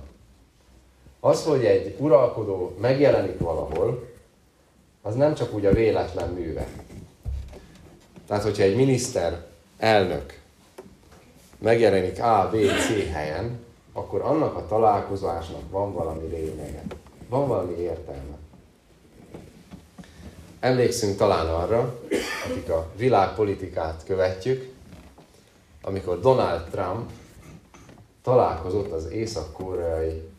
Az, 1.20 1.44
hogy 1.44 1.66
egy 1.66 1.96
uralkodó 1.98 2.76
megjelenik 2.82 3.40
valahol, 3.40 4.08
az 5.02 5.16
nem 5.16 5.34
csak 5.34 5.54
úgy 5.54 5.66
a 5.66 5.74
véletlen 5.74 6.30
műve. 6.30 6.68
Tehát, 8.28 8.44
hogyha 8.44 8.64
egy 8.64 8.76
miniszter, 8.76 9.46
elnök 9.78 10.40
megjelenik 11.58 12.22
A, 12.22 12.50
B, 12.52 12.56
C 12.56 13.12
helyen, 13.12 13.60
akkor 13.94 14.22
annak 14.22 14.56
a 14.56 14.66
találkozásnak 14.68 15.70
van 15.70 15.94
valami 15.94 16.28
lényege, 16.28 16.84
van 17.30 17.48
valami 17.48 17.78
értelme. 17.78 18.38
Emlékszünk 20.60 21.18
talán 21.18 21.48
arra, 21.48 22.00
akik 22.50 22.70
a 22.70 22.92
világpolitikát 22.96 24.04
követjük, 24.06 24.74
amikor 25.82 26.20
Donald 26.20 26.64
Trump 26.70 27.10
találkozott 28.24 28.92
az 28.92 29.06
észak-koreai 29.06 30.30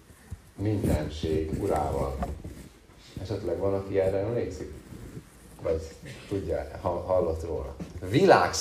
mindenség 0.57 1.63
urával. 1.63 2.17
Esetleg 3.23 3.59
van, 3.59 3.75
aki 3.75 4.01
erre 4.01 4.19
emlékszik? 4.19 4.73
Vagy 5.63 5.95
tudja, 6.29 6.67
hallott 6.81 7.45
róla. 7.45 7.75
Világ 8.11 8.53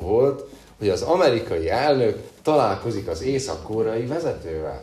volt, 0.00 0.50
hogy 0.78 0.88
az 0.88 1.02
amerikai 1.02 1.70
elnök 1.70 2.18
találkozik 2.42 3.08
az 3.08 3.22
észak-koreai 3.22 4.06
vezetővel. 4.06 4.82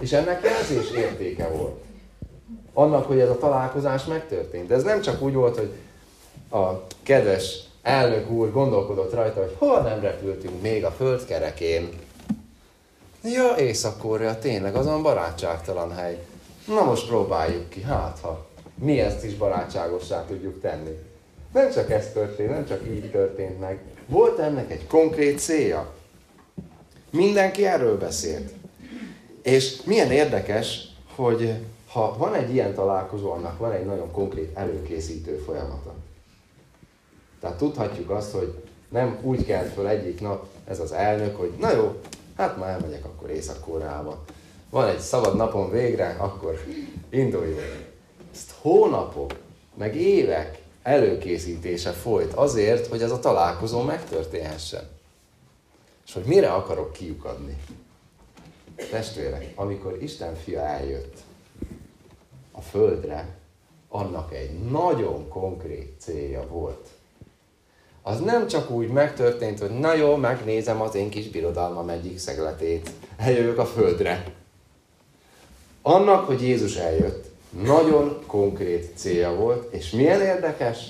És 0.00 0.12
ennek 0.12 0.44
jelzés 0.44 0.90
értéke 0.90 1.48
volt. 1.48 1.82
Annak, 2.72 3.06
hogy 3.06 3.20
ez 3.20 3.28
a 3.28 3.38
találkozás 3.38 4.04
megtörtént. 4.04 4.66
De 4.66 4.74
ez 4.74 4.82
nem 4.82 5.00
csak 5.00 5.22
úgy 5.22 5.34
volt, 5.34 5.56
hogy 5.56 5.72
a 6.50 6.86
kedves 7.02 7.58
elnök 7.82 8.30
úr 8.30 8.52
gondolkodott 8.52 9.14
rajta, 9.14 9.40
hogy 9.40 9.54
hol 9.58 9.80
nem 9.80 10.00
repültünk 10.00 10.62
még 10.62 10.84
a 10.84 10.90
földkerekén. 10.90 11.88
Ja, 13.24 13.56
Észak-Korea 13.56 14.38
tényleg 14.38 14.74
azon 14.74 15.02
barátságtalan 15.02 15.92
hely. 15.92 16.24
Na 16.66 16.84
most 16.84 17.06
próbáljuk 17.06 17.68
ki, 17.68 17.82
hát 17.82 18.18
ha 18.22 18.46
mi 18.74 19.00
ezt 19.00 19.24
is 19.24 19.34
barátságossá 19.34 20.24
tudjuk 20.24 20.60
tenni. 20.60 20.98
Nem 21.54 21.70
csak 21.70 21.90
ez 21.90 22.12
történt, 22.12 22.50
nem 22.50 22.66
csak 22.66 22.86
így 22.86 23.10
történt 23.10 23.60
meg, 23.60 23.78
volt 24.06 24.38
ennek 24.38 24.70
egy 24.70 24.86
konkrét 24.86 25.38
célja. 25.38 25.94
Mindenki 27.10 27.66
erről 27.66 27.98
beszélt. 27.98 28.52
És 29.42 29.82
milyen 29.84 30.10
érdekes, 30.10 30.88
hogy 31.14 31.54
ha 31.88 32.16
van 32.18 32.34
egy 32.34 32.54
ilyen 32.54 32.74
találkozó, 32.74 33.30
annak 33.30 33.58
van 33.58 33.72
egy 33.72 33.84
nagyon 33.84 34.10
konkrét 34.10 34.56
előkészítő 34.56 35.36
folyamata. 35.36 35.94
Tehát 37.40 37.56
tudhatjuk 37.56 38.10
azt, 38.10 38.32
hogy 38.32 38.54
nem 38.88 39.18
úgy 39.22 39.44
kelt 39.44 39.72
föl 39.72 39.88
egyik 39.88 40.20
nap 40.20 40.46
ez 40.68 40.80
az 40.80 40.92
elnök, 40.92 41.36
hogy 41.36 41.52
na 41.58 41.70
jó, 41.70 42.00
hát 42.36 42.58
már 42.58 42.68
elmegyek 42.68 43.04
akkor 43.04 43.30
Észak-Koreába. 43.30 44.24
Van 44.70 44.88
egy 44.88 44.98
szabad 44.98 45.36
napon 45.36 45.70
végre, 45.70 46.16
akkor 46.18 46.64
induljunk. 47.10 47.92
Ezt 48.32 48.54
hónapok, 48.60 49.32
meg 49.74 49.96
évek 49.96 50.62
előkészítése 50.84 51.90
folyt 51.90 52.32
azért, 52.32 52.86
hogy 52.86 53.02
ez 53.02 53.10
a 53.10 53.18
találkozó 53.18 53.82
megtörténhessen. 53.82 54.88
És 56.06 56.12
hogy 56.12 56.24
mire 56.24 56.52
akarok 56.52 56.92
kiukadni? 56.92 57.56
Testvérek, 58.90 59.52
amikor 59.54 60.02
Isten 60.02 60.34
fia 60.34 60.60
eljött 60.60 61.18
a 62.52 62.60
földre, 62.60 63.28
annak 63.88 64.34
egy 64.34 64.58
nagyon 64.70 65.28
konkrét 65.28 65.94
célja 65.98 66.46
volt. 66.46 66.88
Az 68.02 68.20
nem 68.20 68.46
csak 68.46 68.70
úgy 68.70 68.88
megtörtént, 68.88 69.58
hogy 69.58 69.78
na 69.78 69.94
jó, 69.94 70.16
megnézem 70.16 70.80
az 70.80 70.94
én 70.94 71.10
kis 71.10 71.28
birodalmam 71.28 71.88
egyik 71.88 72.18
szegletét, 72.18 72.90
eljövök 73.16 73.58
a 73.58 73.66
földre. 73.66 74.32
Annak, 75.82 76.26
hogy 76.26 76.42
Jézus 76.42 76.76
eljött, 76.76 77.26
nagyon 77.62 78.22
konkrét 78.26 78.92
célja 78.94 79.34
volt, 79.34 79.72
és 79.72 79.90
milyen 79.90 80.20
érdekes, 80.20 80.88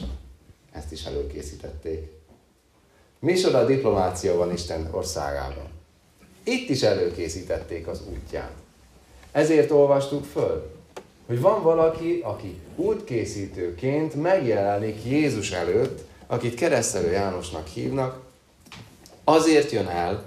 ezt 0.73 0.93
is 0.93 1.05
előkészítették. 1.05 2.13
Micsoda 3.19 3.65
diplomácia 3.65 4.37
van 4.37 4.53
Isten 4.53 4.89
országában. 4.91 5.69
Itt 6.43 6.69
is 6.69 6.83
előkészítették 6.83 7.87
az 7.87 8.03
útját. 8.13 8.53
Ezért 9.33 9.71
olvastuk 9.71 10.25
föl, 10.25 10.71
hogy 11.27 11.41
van 11.41 11.63
valaki, 11.63 12.21
aki 12.25 12.61
útkészítőként 12.77 14.15
megjelenik 14.15 15.05
Jézus 15.05 15.51
előtt, 15.51 16.01
akit 16.27 16.55
keresztelő 16.55 17.11
Jánosnak 17.11 17.67
hívnak, 17.67 18.21
azért 19.25 19.71
jön 19.71 19.87
el, 19.87 20.25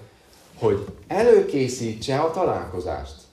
hogy 0.59 0.85
előkészítse 1.07 2.19
a 2.19 2.31
találkozást. 2.31 3.26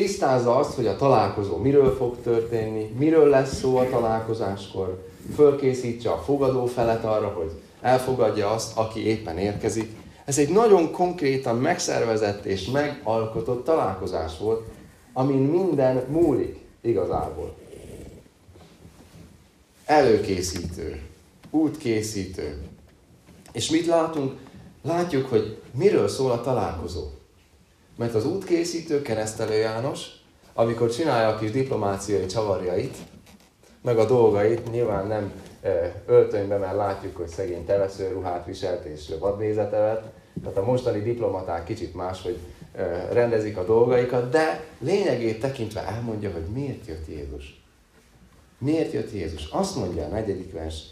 Tisztázza 0.00 0.56
azt, 0.56 0.74
hogy 0.74 0.86
a 0.86 0.96
találkozó 0.96 1.56
miről 1.56 1.96
fog 1.96 2.16
történni, 2.22 2.94
miről 2.98 3.28
lesz 3.28 3.58
szó 3.58 3.76
a 3.76 3.88
találkozáskor, 3.88 5.06
fölkészítse 5.34 6.10
a 6.10 6.18
fogadó 6.18 6.66
felet 6.66 7.04
arra, 7.04 7.28
hogy 7.28 7.50
elfogadja 7.80 8.50
azt, 8.50 8.76
aki 8.76 9.06
éppen 9.06 9.38
érkezik. 9.38 9.90
Ez 10.24 10.38
egy 10.38 10.48
nagyon 10.48 10.90
konkrétan 10.90 11.56
megszervezett 11.56 12.44
és 12.44 12.70
megalkotott 12.70 13.64
találkozás 13.64 14.38
volt, 14.38 14.62
amin 15.12 15.42
minden 15.42 16.04
múlik 16.08 16.58
igazából. 16.80 17.54
Előkészítő, 19.84 21.00
útkészítő. 21.50 22.62
És 23.52 23.70
mit 23.70 23.86
látunk? 23.86 24.32
Látjuk, 24.82 25.28
hogy 25.28 25.60
miről 25.74 26.08
szól 26.08 26.30
a 26.30 26.40
találkozó. 26.40 27.02
Mert 28.00 28.14
az 28.14 28.26
útkészítő 28.26 29.02
keresztelő 29.02 29.54
János, 29.54 30.06
amikor 30.54 30.90
csinálja 30.90 31.28
a 31.28 31.38
kis 31.38 31.50
diplomáciai 31.50 32.26
csavarjait, 32.26 32.96
meg 33.82 33.98
a 33.98 34.06
dolgait, 34.06 34.70
nyilván 34.70 35.06
nem 35.06 35.32
öltönyben, 36.06 36.60
mert 36.60 36.76
látjuk, 36.76 37.16
hogy 37.16 37.28
szegény 37.28 37.66
ruhát 38.12 38.46
viselt 38.46 38.84
és 38.84 39.12
vadnézete 39.18 39.78
vett, 39.78 40.12
tehát 40.42 40.56
a 40.56 40.64
mostani 40.64 41.00
diplomaták 41.02 41.64
kicsit 41.64 41.94
máshogy 41.94 42.38
rendezik 43.12 43.56
a 43.56 43.64
dolgaikat, 43.64 44.30
de 44.30 44.64
lényegét 44.78 45.40
tekintve 45.40 45.86
elmondja, 45.86 46.30
hogy 46.30 46.46
miért 46.54 46.86
jött 46.86 47.06
Jézus. 47.08 47.62
Miért 48.58 48.92
jött 48.92 49.12
Jézus? 49.12 49.48
Azt 49.50 49.76
mondja 49.76 50.04
a 50.04 50.08
negyedik 50.08 50.52
vers, 50.52 50.82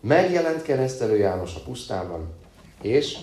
megjelent 0.00 0.62
keresztelő 0.62 1.16
János 1.16 1.54
a 1.54 1.60
pusztában, 1.64 2.34
és 2.82 3.18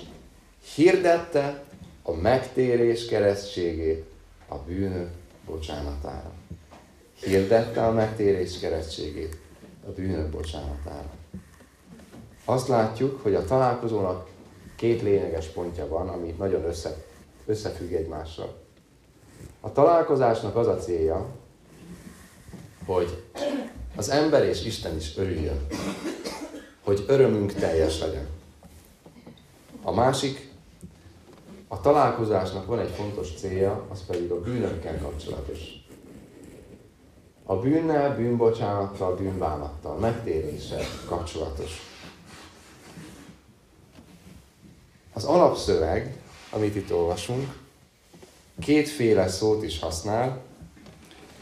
hirdette 0.75 1.63
a 2.03 2.11
megtérés 2.11 3.05
keresztségét 3.05 4.05
a 4.47 4.55
bűnök 4.55 5.09
bocsánatára. 5.45 6.31
Hirdette 7.13 7.85
a 7.85 7.91
megtérés 7.91 8.59
keresztségét 8.59 9.37
a 9.87 9.91
bűnök 9.91 10.29
bocsánatára. 10.29 11.09
Azt 12.45 12.67
látjuk, 12.67 13.21
hogy 13.21 13.35
a 13.35 13.45
találkozónak 13.45 14.29
két 14.75 15.01
lényeges 15.01 15.47
pontja 15.47 15.87
van, 15.87 16.09
ami 16.09 16.35
nagyon 16.37 16.63
össze, 16.63 16.95
összefügg 17.45 17.91
egymással. 17.91 18.59
A 19.59 19.71
találkozásnak 19.71 20.55
az 20.55 20.67
a 20.67 20.77
célja, 20.77 21.25
hogy 22.85 23.23
az 23.95 24.09
ember 24.09 24.43
és 24.45 24.65
Isten 24.65 24.95
is 24.95 25.17
örüljön, 25.17 25.67
hogy 26.83 27.03
örömünk 27.07 27.53
teljes 27.53 27.99
legyen. 27.99 28.27
A 29.81 29.91
másik, 29.91 30.50
a 31.71 31.81
találkozásnak 31.81 32.65
van 32.65 32.79
egy 32.79 32.89
fontos 32.89 33.34
célja, 33.36 33.86
az 33.89 34.05
pedig 34.05 34.31
a 34.31 34.41
bűnökkel 34.41 34.97
kapcsolatos. 35.01 35.60
A 37.43 37.55
bűnnel, 37.55 38.15
bűnbocsánattal, 38.15 39.15
bűnbánattal, 39.15 39.97
megtéréssel 39.97 40.84
kapcsolatos. 41.05 41.79
Az 45.13 45.23
alapszöveg, 45.23 46.21
amit 46.49 46.75
itt 46.75 46.93
olvasunk, 46.93 47.57
kétféle 48.60 49.27
szót 49.27 49.63
is 49.63 49.79
használ. 49.79 50.41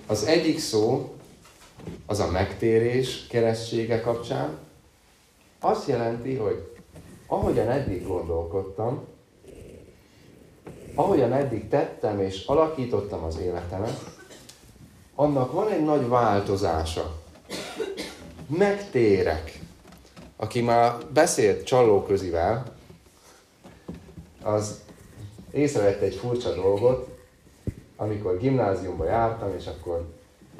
Az 0.07 0.23
egyik 0.23 0.59
szó 0.59 1.15
az 2.05 2.19
a 2.19 2.31
megtérés 2.31 3.27
keresztsége 3.27 4.01
kapcsán. 4.01 4.57
Azt 5.59 5.87
jelenti, 5.87 6.35
hogy 6.35 6.73
ahogyan 7.27 7.69
eddig 7.69 8.07
gondolkodtam, 8.07 9.17
ahogyan 10.95 11.33
eddig 11.33 11.67
tettem 11.67 12.19
és 12.19 12.45
alakítottam 12.45 13.23
az 13.23 13.37
életemet, 13.39 13.99
annak 15.15 15.51
van 15.51 15.69
egy 15.69 15.83
nagy 15.83 16.07
változása. 16.07 17.15
Megtérek. 18.47 19.59
Aki 20.35 20.61
már 20.61 20.97
beszélt 21.13 21.65
csalóközivel, 21.65 22.63
az 24.41 24.79
észrevette 25.51 26.05
egy 26.05 26.15
furcsa 26.15 26.53
dolgot, 26.53 27.17
amikor 27.95 28.37
gimnáziumba 28.37 29.05
jártam, 29.05 29.49
és 29.57 29.65
akkor 29.67 30.07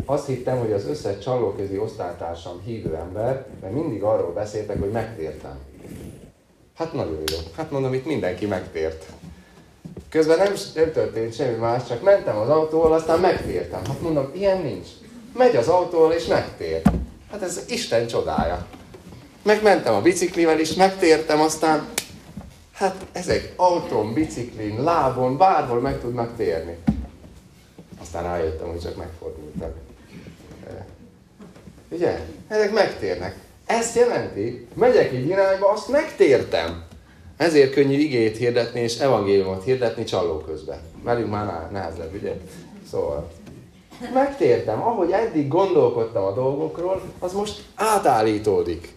azt 0.05 0.27
hittem, 0.27 0.57
hogy 0.57 0.71
az 0.71 0.85
összes 0.85 1.23
csalóközi 1.23 1.77
osztálytársam 1.77 2.61
hívő 2.63 2.95
ember, 2.95 3.47
mert 3.61 3.73
mindig 3.73 4.03
arról 4.03 4.33
beszéltek, 4.33 4.79
hogy 4.79 4.91
megtértem. 4.91 5.57
Hát 6.73 6.93
nagyon 6.93 7.23
jó. 7.25 7.37
Hát 7.55 7.71
mondom, 7.71 7.93
itt 7.93 8.05
mindenki 8.05 8.45
megtért. 8.45 9.05
Közben 10.09 10.37
nem, 10.37 10.53
nem 10.75 10.91
történt 10.91 11.35
semmi 11.35 11.57
más, 11.57 11.81
csak 11.87 12.03
mentem 12.03 12.37
az 12.37 12.49
autóval, 12.49 12.93
aztán 12.93 13.19
megtértem. 13.19 13.85
Hát 13.85 14.01
mondom, 14.01 14.31
ilyen 14.33 14.61
nincs. 14.61 14.87
Megy 15.37 15.55
az 15.55 15.67
autóval 15.67 16.11
és 16.11 16.25
megtér. 16.25 16.81
Hát 17.31 17.41
ez 17.41 17.63
Isten 17.67 18.07
csodája. 18.07 18.65
Megmentem 19.43 19.93
a 19.93 20.01
biciklivel 20.01 20.59
is, 20.59 20.73
megtértem, 20.73 21.41
aztán 21.41 21.87
Hát 22.79 23.05
ezek 23.11 23.53
autón, 23.55 24.13
biciklin, 24.13 24.83
lábon, 24.83 25.37
bárhol 25.37 25.79
meg 25.79 25.99
tudnak 25.99 26.35
térni. 26.37 26.77
Aztán 28.01 28.23
rájöttem, 28.23 28.67
hogy 28.67 28.79
csak 28.79 28.95
megfordultak. 28.95 29.75
Ugye? 31.89 32.19
Ezek 32.47 32.71
megtérnek. 32.71 33.35
Ezt 33.65 33.95
jelenti, 33.95 34.67
megyek 34.73 35.11
egy 35.11 35.27
irányba, 35.27 35.71
azt 35.71 35.87
megtértem. 35.87 36.83
Ezért 37.39 37.73
könnyű 37.73 37.97
igét 37.97 38.37
hirdetni 38.37 38.79
és 38.79 38.97
evangéliumot 38.97 39.63
hirdetni 39.63 40.03
csaló 40.03 40.37
közben. 40.37 40.79
Velünk 41.03 41.29
már 41.29 41.71
nehezebb, 41.71 42.13
ugye? 42.13 42.35
Szóval, 42.91 43.31
megtértem. 44.13 44.81
Ahogy 44.81 45.11
eddig 45.11 45.47
gondolkodtam 45.47 46.23
a 46.23 46.31
dolgokról, 46.31 47.01
az 47.19 47.33
most 47.33 47.63
átállítódik. 47.75 48.93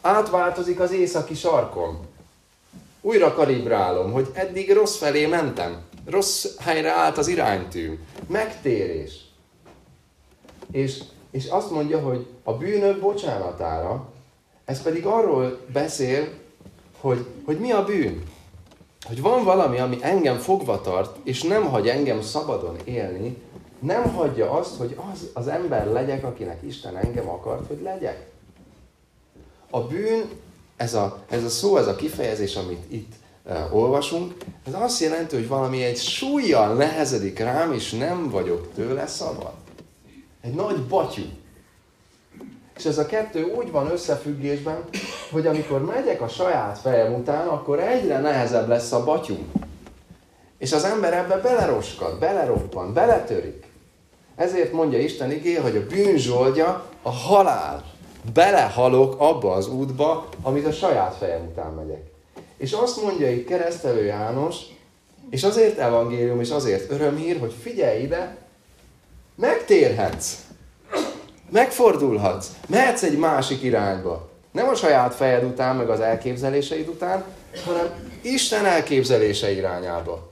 Átváltozik 0.00 0.80
az 0.80 0.92
északi 0.92 1.34
sarkon 1.34 1.98
újra 3.00 3.32
kalibrálom, 3.32 4.12
hogy 4.12 4.30
eddig 4.32 4.72
rossz 4.72 4.96
felé 4.96 5.26
mentem. 5.26 5.82
Rossz 6.06 6.46
helyre 6.58 6.90
állt 6.90 7.18
az 7.18 7.28
iránytű. 7.28 7.98
Megtérés. 8.26 9.20
És, 10.70 11.02
és 11.30 11.46
azt 11.46 11.70
mondja, 11.70 12.00
hogy 12.00 12.26
a 12.42 12.52
bűnök 12.52 13.00
bocsánatára, 13.00 14.12
ez 14.64 14.82
pedig 14.82 15.06
arról 15.06 15.60
beszél, 15.72 16.40
hogy, 17.02 17.26
hogy 17.44 17.58
mi 17.58 17.70
a 17.70 17.84
bűn. 17.84 18.22
Hogy 19.06 19.20
van 19.20 19.44
valami, 19.44 19.78
ami 19.78 19.98
engem 20.00 20.38
fogva 20.38 20.80
tart, 20.80 21.16
és 21.22 21.42
nem 21.42 21.64
hagy 21.64 21.88
engem 21.88 22.22
szabadon 22.22 22.76
élni, 22.84 23.36
nem 23.78 24.14
hagyja 24.14 24.50
azt, 24.50 24.76
hogy 24.76 24.96
az 25.12 25.30
az 25.32 25.48
ember 25.48 25.86
legyek, 25.86 26.24
akinek 26.24 26.62
Isten 26.66 26.96
engem 26.96 27.28
akart, 27.28 27.66
hogy 27.66 27.80
legyek. 27.82 28.26
A 29.70 29.80
bűn 29.80 30.28
ez 30.76 30.94
a, 30.94 31.24
ez 31.28 31.44
a 31.44 31.48
szó, 31.48 31.76
ez 31.76 31.86
a 31.86 31.96
kifejezés, 31.96 32.56
amit 32.56 32.92
itt 32.92 33.12
uh, 33.44 33.76
olvasunk, 33.76 34.34
ez 34.66 34.74
azt 34.74 35.00
jelenti, 35.00 35.34
hogy 35.34 35.48
valami 35.48 35.82
egy 35.82 35.98
súlyjal 35.98 36.74
nehezedik 36.74 37.38
rám, 37.38 37.72
és 37.72 37.90
nem 37.90 38.30
vagyok 38.30 38.72
tőle 38.74 39.06
szabad. 39.06 39.52
Egy 40.40 40.54
nagy 40.54 40.82
batyú. 40.82 41.24
És 42.82 42.88
ez 42.88 42.98
a 42.98 43.06
kettő 43.06 43.42
úgy 43.56 43.70
van 43.70 43.90
összefüggésben, 43.90 44.84
hogy 45.30 45.46
amikor 45.46 45.84
megyek 45.84 46.20
a 46.20 46.28
saját 46.28 46.78
fejem 46.78 47.14
után, 47.14 47.46
akkor 47.46 47.80
egyre 47.80 48.18
nehezebb 48.18 48.68
lesz 48.68 48.92
a 48.92 49.04
batyú. 49.04 49.36
És 50.58 50.72
az 50.72 50.84
ember 50.84 51.12
ebbe 51.12 51.36
beleroskad, 51.36 52.18
beleroppan, 52.18 52.92
beletörik. 52.92 53.66
Ezért 54.34 54.72
mondja 54.72 54.98
Isten 54.98 55.30
igé, 55.30 55.54
hogy 55.54 55.76
a 55.76 55.86
bűnzsoldja 55.86 56.84
a 57.02 57.10
halál. 57.10 57.84
Belehalok 58.34 59.14
abba 59.18 59.52
az 59.52 59.68
útba, 59.68 60.28
amit 60.42 60.66
a 60.66 60.72
saját 60.72 61.16
fejem 61.16 61.46
után 61.50 61.72
megyek. 61.72 62.10
És 62.56 62.72
azt 62.72 63.02
mondja 63.02 63.30
itt 63.30 63.46
keresztelő 63.46 64.04
János, 64.04 64.56
és 65.30 65.42
azért 65.42 65.78
evangélium, 65.78 66.40
és 66.40 66.50
azért 66.50 66.90
örömhír, 66.90 67.38
hogy 67.38 67.54
figyelj 67.62 68.02
ide, 68.02 68.36
megtérhetsz. 69.34 70.36
Megfordulhatsz. 71.52 72.46
Mehetsz 72.68 73.02
egy 73.02 73.18
másik 73.18 73.62
irányba. 73.62 74.28
Nem 74.52 74.68
a 74.68 74.74
saját 74.74 75.14
fejed 75.14 75.44
után, 75.44 75.76
meg 75.76 75.90
az 75.90 76.00
elképzeléseid 76.00 76.88
után, 76.88 77.24
hanem 77.64 78.10
Isten 78.22 78.64
elképzelése 78.64 79.50
irányába. 79.50 80.30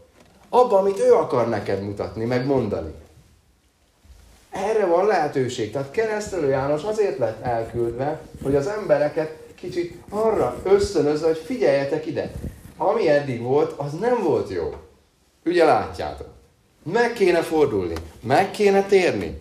Abba, 0.49 0.79
amit 0.79 0.99
ő 0.99 1.13
akar 1.13 1.49
neked 1.49 1.83
mutatni, 1.83 2.25
meg 2.25 2.47
mondani. 2.47 2.93
Erre 4.51 4.87
van 4.87 5.07
lehetőség. 5.07 5.73
Tehát 5.73 5.91
keresztelő 5.91 6.49
János 6.49 6.83
azért 6.83 7.19
lett 7.19 7.45
elküldve, 7.45 8.21
hogy 8.43 8.55
az 8.55 8.67
embereket 8.67 9.37
kicsit 9.55 9.95
arra 10.09 10.57
ösztönözze, 10.65 11.27
hogy 11.27 11.43
figyeljetek 11.45 12.07
ide. 12.07 12.31
Ami 12.77 13.09
eddig 13.09 13.43
volt, 13.43 13.73
az 13.77 13.93
nem 13.93 14.23
volt 14.23 14.51
jó. 14.51 14.75
Ugye 15.45 15.65
látjátok. 15.65 16.29
Meg 16.83 17.13
kéne 17.13 17.43
fordulni, 17.43 17.95
meg 18.23 18.51
kéne 18.51 18.83
térni 18.83 19.39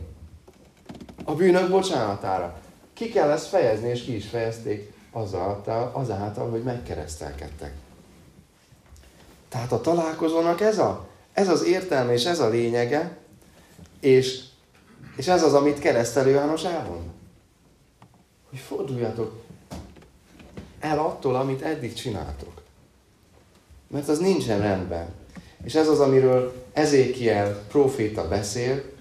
a 1.30 1.36
bűnök 1.36 1.70
bocsánatára. 1.70 2.60
Ki 2.94 3.10
kell 3.10 3.30
ezt 3.30 3.48
fejezni, 3.48 3.89
és 3.89 4.04
ki 4.04 4.15
is 4.15 4.28
fejezték 4.28 4.94
azáltal, 5.12 5.92
azáltal 5.94 6.50
hogy 6.50 6.63
megkeresztelkedtek. 6.63 7.74
Tehát 9.50 9.72
a 9.72 9.82
találkozónak 9.82 10.62
ez, 10.62 10.80
a, 10.80 11.08
ez 11.34 11.50
az 11.50 11.63
értelme 11.63 12.13
és 12.13 12.26
ez 12.26 12.39
a 12.39 12.50
lényege, 12.50 13.18
és, 14.00 14.44
és 15.15 15.28
ez 15.28 15.44
az, 15.44 15.54
amit 15.54 15.80
keresztelő 15.80 16.30
János 16.30 16.63
elmond. 16.63 17.10
Hogy 18.50 18.60
forduljatok 18.60 19.42
el 20.80 21.00
attól, 21.00 21.36
amit 21.36 21.62
eddig 21.62 21.94
csináltok. 21.94 22.62
Mert 23.88 24.08
az 24.08 24.20
nincsen 24.20 24.62
rendben. 24.62 25.08
És 25.63 25.76
ez 25.76 25.88
az, 25.88 26.00
amiről 26.00 26.65
Ezékiel 26.74 27.63
proféta 27.68 28.28
beszél, 28.28 28.98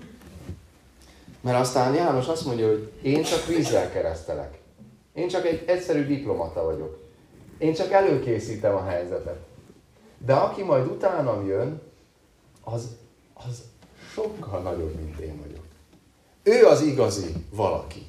mert 1.41 1.59
aztán 1.59 1.95
János 1.95 2.27
azt 2.27 2.45
mondja, 2.45 2.67
hogy 2.69 2.93
én 3.03 3.23
csak 3.23 3.47
vízzel 3.47 3.91
keresztelek. 3.91 4.59
Én 5.15 5.29
csak 5.29 5.47
egy 5.47 5.65
egyszerű 5.67 6.07
diplomata 6.07 6.65
vagyok. 6.65 6.99
Én 7.59 7.75
csak 7.75 7.93
előkészítem 7.93 8.75
a 8.75 8.85
helyzetet. 8.85 9.39
De 10.19 10.35
aki 10.35 10.63
majd 10.63 10.87
utánam 10.87 11.47
jön, 11.47 11.81
az, 12.65 12.89
az 13.35 13.63
sokkal 14.13 14.61
nagyobb, 14.61 14.95
mint 14.95 15.19
én 15.19 15.41
vagyok. 15.41 15.65
Ő 16.43 16.67
az 16.67 16.83
igazi 16.83 17.35
valaki. 17.51 18.07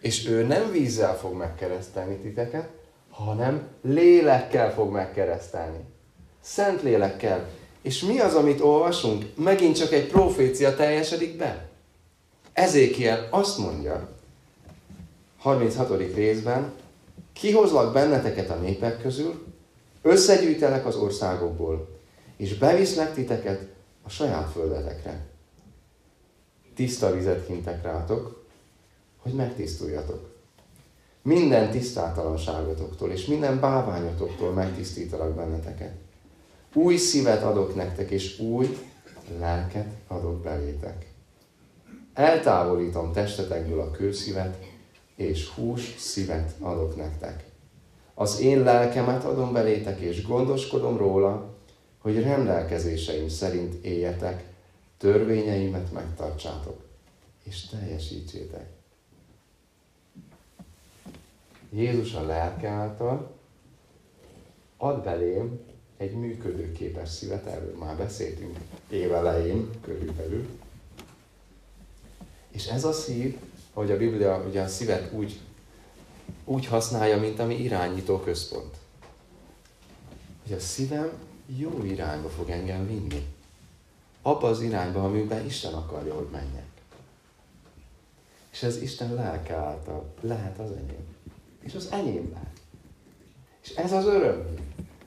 És 0.00 0.26
ő 0.26 0.42
nem 0.46 0.70
vízzel 0.70 1.16
fog 1.16 1.34
megkeresztelni 1.34 2.16
titeket, 2.16 2.68
hanem 3.10 3.68
lélekkel 3.82 4.72
fog 4.72 4.92
megkeresztelni. 4.92 5.84
Szent 6.40 6.82
lélekkel. 6.82 7.48
És 7.82 8.02
mi 8.02 8.18
az, 8.18 8.34
amit 8.34 8.60
olvasunk? 8.60 9.24
Megint 9.36 9.76
csak 9.76 9.92
egy 9.92 10.06
profécia 10.06 10.76
teljesedik 10.76 11.36
be. 11.36 11.68
Ezékiel 12.54 13.28
azt 13.30 13.58
mondja, 13.58 14.08
36. 15.38 16.14
részben, 16.14 16.72
kihozlak 17.32 17.92
benneteket 17.92 18.50
a 18.50 18.54
népek 18.54 19.00
közül, 19.00 19.44
összegyűjtelek 20.02 20.86
az 20.86 20.96
országokból, 20.96 21.88
és 22.36 22.58
beviszlek 22.58 23.14
titeket 23.14 23.68
a 24.02 24.08
saját 24.08 24.50
földetekre. 24.50 25.26
Tiszta 26.74 27.14
vizet 27.14 27.46
hintek 27.46 27.82
rátok, 27.82 28.44
hogy 29.18 29.32
megtisztuljatok. 29.32 30.32
Minden 31.22 31.70
tisztátalanságotoktól 31.70 33.10
és 33.10 33.26
minden 33.26 33.60
báványotoktól 33.60 34.52
megtisztítalak 34.52 35.34
benneteket. 35.34 35.92
Új 36.74 36.96
szívet 36.96 37.42
adok 37.42 37.74
nektek, 37.74 38.10
és 38.10 38.38
új 38.38 38.78
lelket 39.38 39.88
adok 40.06 40.42
belétek. 40.42 41.13
Eltávolítom 42.14 43.12
testetekből 43.12 43.80
a 43.80 43.90
kőszívet, 43.90 44.58
és 45.14 45.48
hús 45.48 45.94
szívet 45.98 46.54
adok 46.60 46.96
nektek. 46.96 47.44
Az 48.14 48.40
én 48.40 48.62
lelkemet 48.62 49.24
adom 49.24 49.52
belétek, 49.52 50.00
és 50.00 50.26
gondoskodom 50.26 50.96
róla, 50.96 51.54
hogy 51.98 52.22
rendelkezéseim 52.22 53.28
szerint 53.28 53.84
éljetek, 53.84 54.44
törvényeimet 54.98 55.92
megtartsátok, 55.92 56.82
és 57.42 57.66
teljesítsétek. 57.66 58.66
Jézus 61.70 62.14
a 62.14 62.26
lelke 62.26 62.68
által 62.68 63.30
ad 64.76 65.04
belém 65.04 65.60
egy 65.96 66.12
működőképes 66.12 67.08
szívet, 67.08 67.46
erről 67.46 67.76
már 67.78 67.96
beszéltünk 67.96 68.58
évelején 68.90 69.70
körülbelül, 69.82 70.48
és 72.54 72.66
ez 72.66 72.84
a 72.84 72.92
szív, 72.92 73.36
ahogy 73.72 73.90
a 73.90 73.96
Biblia 73.96 74.44
ugye 74.48 74.62
a 74.62 74.68
szívet 74.68 75.12
úgy, 75.12 75.40
úgy 76.44 76.66
használja, 76.66 77.20
mint 77.20 77.38
ami 77.38 77.54
irányító 77.54 78.18
központ. 78.18 78.74
Hogy 80.42 80.52
a 80.52 80.60
szívem 80.60 81.12
jó 81.46 81.84
irányba 81.84 82.28
fog 82.28 82.50
engem 82.50 82.86
vinni. 82.86 83.26
Abba 84.22 84.48
az 84.48 84.60
irányba, 84.60 85.04
amiben 85.04 85.46
Isten 85.46 85.72
akarja, 85.72 86.14
hogy 86.14 86.28
menjek. 86.32 86.66
És 88.52 88.62
ez 88.62 88.82
Isten 88.82 89.14
lelke 89.14 89.54
által 89.54 90.12
lehet 90.20 90.58
az 90.58 90.70
enyém. 90.70 91.06
És 91.62 91.74
az 91.74 91.88
enyém 91.90 92.30
lehet. 92.32 92.56
És 93.62 93.70
ez 93.70 93.92
az 93.92 94.04
öröm. 94.04 94.54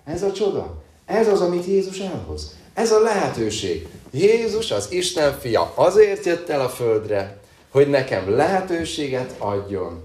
Ez 0.04 0.24
a 0.24 0.32
csoda. 0.32 0.84
Ez 1.06 1.28
az, 1.28 1.42
amit 1.42 1.66
Jézus 1.66 2.00
elhoz. 2.00 2.56
Ez 2.74 2.92
a 2.92 3.00
lehetőség. 3.00 3.88
Jézus, 4.12 4.72
az 4.72 4.92
Isten 4.92 5.40
fia, 5.40 5.74
azért 5.76 6.26
jött 6.26 6.50
el 6.50 6.62
a 6.62 6.70
földre, 6.70 7.37
hogy 7.78 7.90
nekem 7.90 8.30
lehetőséget 8.30 9.36
adjon 9.38 10.04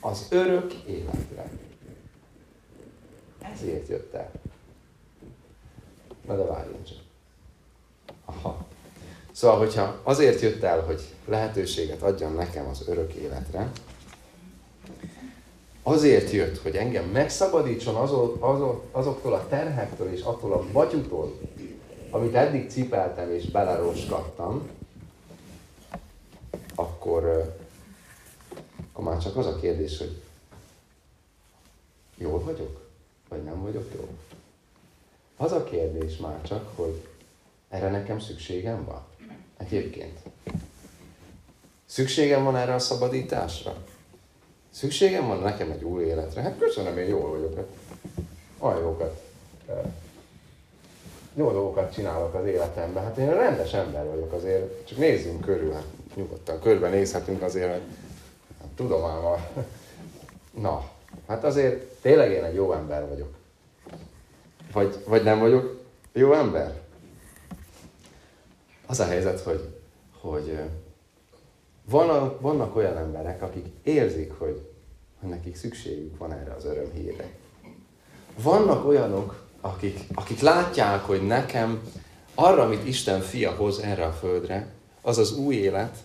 az 0.00 0.26
örök 0.30 0.72
életre. 0.72 1.50
Ezért 3.54 3.88
jött 3.88 4.14
el. 4.14 4.30
Na 6.26 6.36
de 6.36 6.42
várjunk 6.42 6.84
csak. 6.84 6.98
Aha. 8.24 8.66
Szóval, 9.32 9.58
hogyha 9.58 10.00
azért 10.02 10.40
jött 10.40 10.62
el, 10.62 10.80
hogy 10.80 11.00
lehetőséget 11.24 12.02
adjon 12.02 12.32
nekem 12.32 12.66
az 12.68 12.88
örök 12.88 13.12
életre, 13.12 13.70
azért 15.82 16.30
jött, 16.30 16.62
hogy 16.62 16.76
engem 16.76 17.04
megszabadítson 17.04 17.94
azok, 17.94 18.44
azok, 18.44 18.84
azoktól 18.92 19.32
a 19.32 19.48
terhektől 19.48 20.12
és 20.12 20.20
attól 20.20 20.52
a 20.52 20.64
batyutól, 20.72 21.38
amit 22.10 22.34
eddig 22.34 22.70
cipeltem 22.70 23.32
és 23.32 23.50
beleroskattam, 23.50 24.68
akkor, 26.74 27.54
akkor 28.92 29.04
már 29.04 29.22
csak 29.22 29.36
az 29.36 29.46
a 29.46 29.56
kérdés, 29.56 29.98
hogy 29.98 30.22
jól 32.16 32.40
vagyok, 32.40 32.80
vagy 33.28 33.42
nem 33.42 33.62
vagyok 33.62 33.90
jól. 33.94 34.08
Az 35.36 35.52
a 35.52 35.64
kérdés 35.64 36.16
már 36.16 36.42
csak, 36.42 36.76
hogy 36.76 37.06
erre 37.68 37.90
nekem 37.90 38.20
szükségem 38.20 38.84
van. 38.84 39.04
Egyébként. 39.56 40.18
Szükségem 41.84 42.44
van 42.44 42.56
erre 42.56 42.74
a 42.74 42.78
szabadításra? 42.78 43.76
Szükségem 44.70 45.26
van 45.26 45.38
nekem 45.38 45.70
egy 45.70 45.84
új 45.84 46.04
életre? 46.04 46.42
Hát 46.42 46.58
köszönöm, 46.58 46.98
én 46.98 47.08
jól 47.08 47.30
vagyok. 47.30 47.56
Hát, 47.56 47.68
olyan 48.58 48.78
jókat, 48.80 49.24
jó 51.34 51.52
dolgokat 51.52 51.92
csinálok 51.92 52.34
az 52.34 52.46
életemben. 52.46 53.04
Hát 53.04 53.16
én 53.16 53.34
rendes 53.34 53.72
ember 53.72 54.06
vagyok 54.06 54.32
azért, 54.32 54.86
csak 54.86 54.98
nézzünk 54.98 55.40
körül. 55.40 55.72
Hát 55.72 55.86
nyugodtan 56.16 56.60
körbenézhetünk 56.60 57.42
azért, 57.42 57.68
hát, 57.68 58.68
tudom 58.74 59.04
ám 59.04 59.24
a... 59.24 59.36
Na, 60.60 60.90
hát 61.26 61.44
azért 61.44 61.82
tényleg 62.00 62.30
én 62.30 62.44
egy 62.44 62.54
jó 62.54 62.72
ember 62.72 63.08
vagyok. 63.08 63.34
Vagy, 64.72 65.02
vagy 65.06 65.22
nem 65.22 65.38
vagyok 65.38 65.80
jó 66.12 66.32
ember? 66.32 66.80
Az 68.86 69.00
a 69.00 69.04
helyzet, 69.04 69.40
hogy, 69.40 69.74
hogy 70.20 70.58
van, 71.90 72.36
vannak 72.40 72.76
olyan 72.76 72.96
emberek, 72.96 73.42
akik 73.42 73.66
érzik, 73.82 74.32
hogy, 74.38 74.68
hogy 75.20 75.28
nekik 75.28 75.56
szükségük 75.56 76.18
van 76.18 76.32
erre 76.32 76.54
az 76.54 76.64
örömhírre. 76.64 77.28
Vannak 78.42 78.86
olyanok, 78.86 79.44
akik, 79.60 80.00
akik 80.14 80.40
látják, 80.40 81.00
hogy 81.00 81.26
nekem 81.26 81.82
arra, 82.34 82.62
amit 82.62 82.86
Isten 82.86 83.20
fia 83.20 83.50
hoz 83.50 83.78
erre 83.78 84.04
a 84.04 84.12
földre, 84.12 84.74
az 85.02 85.18
az 85.18 85.36
új 85.36 85.54
élet, 85.54 86.04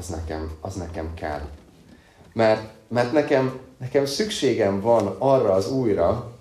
az 0.00 0.08
nekem, 0.08 0.50
az 0.60 0.74
nekem 0.74 1.14
kell. 1.14 1.40
Mert, 2.32 2.70
mert 2.88 3.12
nekem, 3.12 3.60
nekem 3.78 4.06
szükségem 4.06 4.80
van 4.80 5.16
arra 5.18 5.52
az 5.52 5.72
újra, 5.72 6.32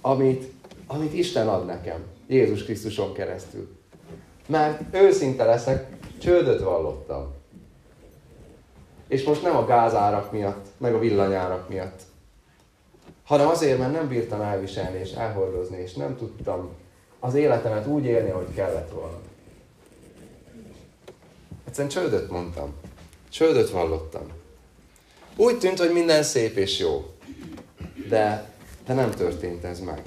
amit, 0.00 0.52
amit 0.86 1.12
Isten 1.12 1.48
ad 1.48 1.66
nekem, 1.66 2.04
Jézus 2.26 2.64
Krisztuson 2.64 3.12
keresztül. 3.12 3.76
Mert 4.46 4.94
őszinte 4.94 5.44
leszek, 5.44 5.96
csődöt 6.18 6.62
vallottam. 6.62 7.34
És 9.08 9.24
most 9.24 9.42
nem 9.42 9.56
a 9.56 9.66
gázárak 9.66 10.32
miatt, 10.32 10.66
meg 10.76 10.94
a 10.94 10.98
villanyárak 10.98 11.68
miatt, 11.68 12.00
hanem 13.24 13.48
azért, 13.48 13.78
mert 13.78 13.92
nem 13.92 14.08
bírtam 14.08 14.40
elviselni 14.40 14.98
és 14.98 15.12
elhordozni, 15.12 15.76
és 15.76 15.92
nem 15.92 16.16
tudtam 16.16 16.68
az 17.20 17.34
életemet 17.34 17.86
úgy 17.86 18.04
élni, 18.04 18.30
ahogy 18.30 18.54
kellett 18.54 18.90
volna. 18.90 19.18
Egyszerűen 21.64 21.92
csődöt 21.92 22.30
mondtam. 22.30 22.74
Csődöt 23.32 23.70
vallottam. 23.70 24.26
Úgy 25.36 25.58
tűnt, 25.58 25.78
hogy 25.78 25.92
minden 25.92 26.22
szép 26.22 26.56
és 26.56 26.78
jó. 26.78 27.10
De, 28.08 28.52
de 28.86 28.94
nem 28.94 29.10
történt 29.10 29.64
ez 29.64 29.80
meg. 29.80 30.02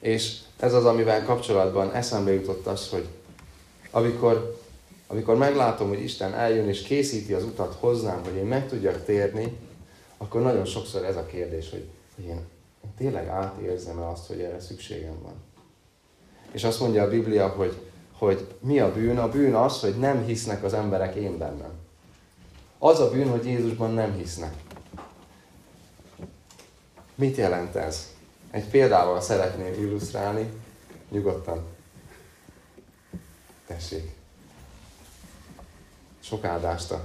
És 0.00 0.36
ez 0.60 0.74
az, 0.74 0.84
amivel 0.84 1.24
kapcsolatban 1.24 1.92
eszembe 1.92 2.32
jutott 2.32 2.66
az, 2.66 2.88
hogy 2.88 3.06
amikor, 3.90 4.58
amikor 5.06 5.36
meglátom, 5.36 5.88
hogy 5.88 6.02
Isten 6.02 6.34
eljön 6.34 6.68
és 6.68 6.82
készíti 6.82 7.32
az 7.32 7.44
utat 7.44 7.74
hozzám, 7.74 8.22
hogy 8.24 8.36
én 8.36 8.46
meg 8.46 8.68
tudjak 8.68 9.04
térni, 9.04 9.56
akkor 10.16 10.42
nagyon 10.42 10.64
sokszor 10.64 11.04
ez 11.04 11.16
a 11.16 11.26
kérdés, 11.26 11.70
hogy, 11.70 11.88
hogy 12.14 12.24
én, 12.24 12.46
én 12.84 12.90
tényleg 12.96 13.28
átérzem-e 13.28 14.08
azt, 14.08 14.26
hogy 14.26 14.40
erre 14.40 14.60
szükségem 14.60 15.22
van. 15.22 15.34
És 16.52 16.64
azt 16.64 16.80
mondja 16.80 17.02
a 17.02 17.08
Biblia, 17.08 17.48
hogy, 17.48 17.76
hogy 18.18 18.54
mi 18.60 18.80
a 18.80 18.92
bűn? 18.92 19.18
A 19.18 19.28
bűn 19.28 19.54
az, 19.54 19.80
hogy 19.80 19.98
nem 19.98 20.24
hisznek 20.24 20.64
az 20.64 20.74
emberek 20.74 21.14
én 21.14 21.38
bennem. 21.38 21.72
Az 22.78 23.00
a 23.00 23.10
bűn, 23.10 23.30
hogy 23.30 23.46
Jézusban 23.46 23.92
nem 23.92 24.14
hisznek. 24.14 24.54
Mit 27.14 27.36
jelent 27.36 27.74
ez? 27.74 28.12
Egy 28.50 28.68
példával 28.68 29.20
szeretném 29.20 29.72
illusztrálni, 29.72 30.52
nyugodtan. 31.10 31.66
Tessék. 33.66 34.16
Sok 36.20 36.44
áldást 36.44 36.90
a 36.90 37.04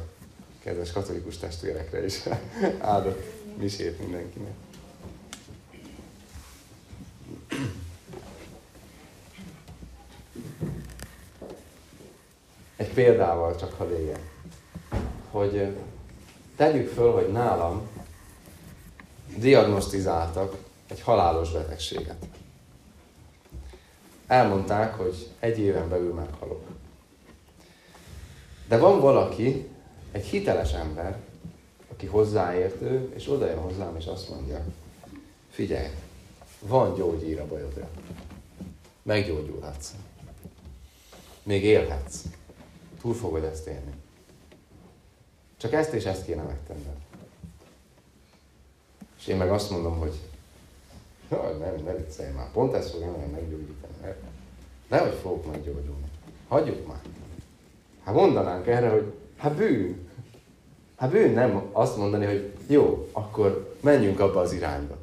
kedves 0.63 0.91
katolikus 0.91 1.38
testvérekre 1.38 2.06
is. 2.06 2.19
Áldott 2.80 3.23
misét 3.58 3.99
mindenkinek. 3.99 4.54
Példával 12.94 13.56
csak 13.56 13.74
ha 13.74 13.86
légyen. 13.86 14.20
Hogy 15.32 15.78
tegyük 16.56 16.90
föl, 16.90 17.12
hogy 17.12 17.32
nálam 17.32 17.88
diagnosztizáltak 19.38 20.56
egy 20.88 21.02
halálos 21.02 21.52
betegséget. 21.52 22.26
Elmondták, 24.28 24.94
hogy 24.94 25.28
egy 25.40 25.60
éven 25.60 25.90
belül 25.90 26.14
meghalok. 26.14 26.62
De 28.68 28.78
van 28.78 29.00
valaki, 29.00 29.70
egy 30.12 30.26
hiteles 30.26 30.74
ember, 30.74 31.18
aki 31.92 32.06
hozzáértő, 32.06 33.12
és 33.16 33.30
oda 33.30 33.46
jön 33.46 33.60
hozzám, 33.60 33.96
és 33.96 34.06
azt 34.06 34.30
mondja, 34.30 34.66
figyelj, 35.50 35.88
van 36.60 36.96
gyógyír 36.96 37.40
a 37.40 37.48
bajodra. 37.48 37.90
Meggyógyulhatsz. 39.04 39.92
Még 41.44 41.64
élhetsz. 41.64 42.24
Túl 43.04 43.13
fogod 43.13 43.44
ezt 43.44 43.68
élni. 43.68 43.94
Csak 45.58 45.74
ezt 45.74 45.94
és 45.94 46.06
ezt 46.06 46.26
kéne 46.26 46.42
megtenned. 46.42 46.98
És 49.20 49.28
én 49.28 49.38
meg 49.38 49.52
azt 49.52 49.70
mondom, 49.70 50.00
hogy 50.00 50.13
Jaj, 51.32 51.58
nem, 51.58 51.84
ne 51.86 51.96
viccelj 51.96 52.32
már. 52.32 52.52
Pont 52.52 52.74
ezt 52.74 52.89
fogja 52.89 53.08
engem 53.08 53.30
meggyógyítani. 53.30 53.94
Nehogy 54.88 55.18
fogok 55.22 55.52
meggyógyulni. 55.52 56.12
Hagyjuk 56.48 56.88
már. 56.88 57.02
Hát 58.04 58.16
mondanánk 58.16 58.68
erre, 58.68 58.89
hogy 58.89 59.13
hát 59.38 59.56
bűn. 59.56 60.10
Hát 60.96 61.12
bűn 61.12 61.34
nem 61.34 61.70
azt 61.72 61.98
mondani, 61.98 62.26
hogy 62.26 62.54
jó, 62.68 63.10
akkor 63.12 63.76
menjünk 63.82 64.20
abba 64.20 64.39
az 64.39 64.54
irányba. 64.54 64.98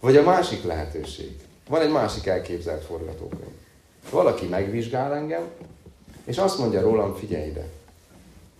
Vagy 0.00 0.16
a 0.16 0.22
másik 0.22 0.64
lehetőség. 0.64 1.40
Van 1.68 1.80
egy 1.80 1.92
másik 1.92 2.26
elképzelt 2.26 2.84
forgatókönyv. 2.84 3.56
Valaki 4.10 4.46
megvizsgál 4.46 5.14
engem, 5.14 5.48
és 6.28 6.38
azt 6.38 6.58
mondja 6.58 6.80
rólam, 6.80 7.14
figyelj 7.14 7.46
ide, 7.46 7.68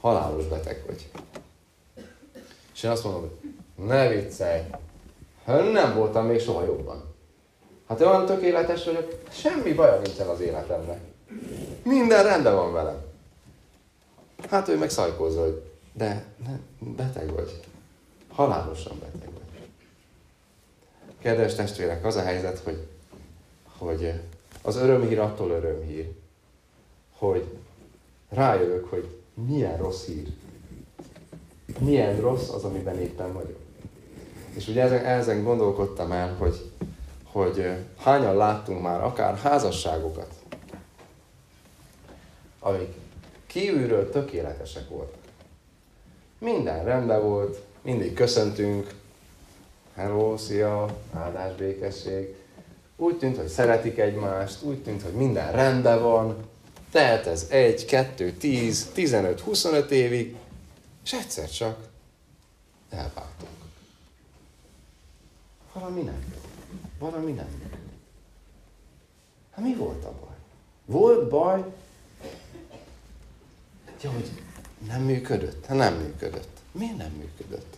halálos 0.01 0.45
beteg 0.45 0.83
vagy. 0.87 1.11
És 2.75 2.83
én 2.83 2.91
azt 2.91 3.05
mondom, 3.05 3.31
ne 3.75 4.09
viccelj, 4.09 4.63
nem 5.73 5.95
voltam 5.95 6.27
még 6.27 6.41
soha 6.41 6.65
jobban. 6.65 7.15
Hát 7.89 8.01
olyan 8.01 8.27
tökéletes 8.27 8.85
vagyok, 8.85 9.21
semmi 9.31 9.73
baja 9.73 10.01
nincsen 10.01 10.27
az 10.27 10.41
életemnek. 10.41 11.01
Minden 11.83 12.23
rendben 12.23 12.55
van 12.55 12.73
velem. 12.73 13.05
Hát 14.51 14.69
ő 14.69 14.79
meg 14.79 14.91
szajkózza, 14.91 15.41
hogy 15.41 15.63
de 15.93 16.25
ne, 16.47 16.59
beteg 16.79 17.33
vagy. 17.33 17.61
Halálosan 18.29 18.99
beteg 18.99 19.33
vagy. 19.33 19.69
Kedves 21.23 21.55
testvérek, 21.55 22.05
az 22.05 22.17
a 22.17 22.23
helyzet, 22.23 22.59
hogy, 22.59 22.87
hogy 23.79 24.13
az 24.63 24.77
örömhír 24.77 25.19
attól 25.19 25.51
örömhír, 25.51 26.11
hogy 27.19 27.45
rájövök, 28.29 28.89
hogy 28.91 29.19
milyen 29.47 29.77
rossz 29.77 30.05
hír. 30.05 30.27
Milyen 31.79 32.21
rossz 32.21 32.49
az, 32.49 32.65
amiben 32.65 32.99
éppen 32.99 33.33
vagyok. 33.33 33.59
És 34.55 34.69
ugye 34.69 34.83
ezen, 34.83 35.05
ezen 35.05 35.43
gondolkodtam 35.43 36.13
el, 36.13 36.35
hogy, 36.39 36.71
hogy 37.25 37.71
hányan 37.97 38.37
láttunk 38.37 38.83
már 38.83 39.03
akár 39.03 39.37
házasságokat, 39.37 40.33
amik 42.61 42.95
kívülről 43.47 44.11
tökéletesek 44.11 44.89
voltak. 44.89 45.23
Minden 46.39 46.85
rendben 46.85 47.23
volt, 47.23 47.59
mindig 47.83 48.15
köszöntünk, 48.15 48.95
hello, 49.95 50.37
szia, 50.37 50.87
áldás, 51.13 51.55
békesség. 51.55 52.35
Úgy 52.97 53.19
tűnt, 53.19 53.37
hogy 53.37 53.47
szeretik 53.47 53.99
egymást, 53.99 54.63
úgy 54.63 54.83
tűnt, 54.83 55.03
hogy 55.03 55.13
minden 55.13 55.53
rendben 55.53 56.03
van, 56.03 56.48
tehát 56.91 57.27
ez 57.27 57.47
egy, 57.51 57.85
kettő, 57.85 58.33
tíz, 58.33 58.91
tizenöt, 58.95 59.41
huszonöt 59.41 59.91
évig, 59.91 60.37
és 61.05 61.13
egyszer 61.13 61.51
csak 61.51 61.89
elváltunk. 62.91 63.51
Valami 65.73 66.01
nem 66.01 66.35
Valami 66.99 67.33
nem 67.33 67.69
Hát 69.51 69.65
mi 69.65 69.75
volt 69.75 70.05
a 70.05 70.13
baj? 70.21 70.37
Volt 70.85 71.29
baj? 71.29 71.65
Ja, 74.03 74.11
hogy 74.11 74.31
nem 74.87 75.03
működött? 75.03 75.67
Hát 75.67 75.77
nem 75.77 75.95
működött. 75.95 76.59
Miért 76.73 76.97
nem 76.97 77.11
működött? 77.11 77.77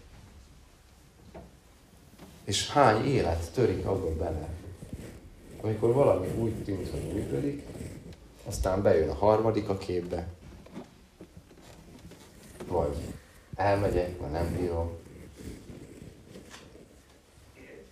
És 2.45 2.71
hány 2.71 3.05
élet 3.05 3.51
törik 3.53 3.87
abba 3.87 4.17
bele, 4.17 4.49
amikor 5.61 5.93
valami 5.93 6.29
úgy 6.39 6.65
tűnt, 6.65 6.91
hogy 6.91 7.13
működik, 7.13 7.63
aztán 8.45 8.83
bejön 8.83 9.09
a 9.09 9.15
harmadik 9.15 9.69
a 9.69 9.79
képbe, 9.79 10.29
vagy 12.69 12.97
elmegyek, 13.55 14.21
mert 14.21 14.33
nem 14.33 14.57
bírom, 14.57 14.91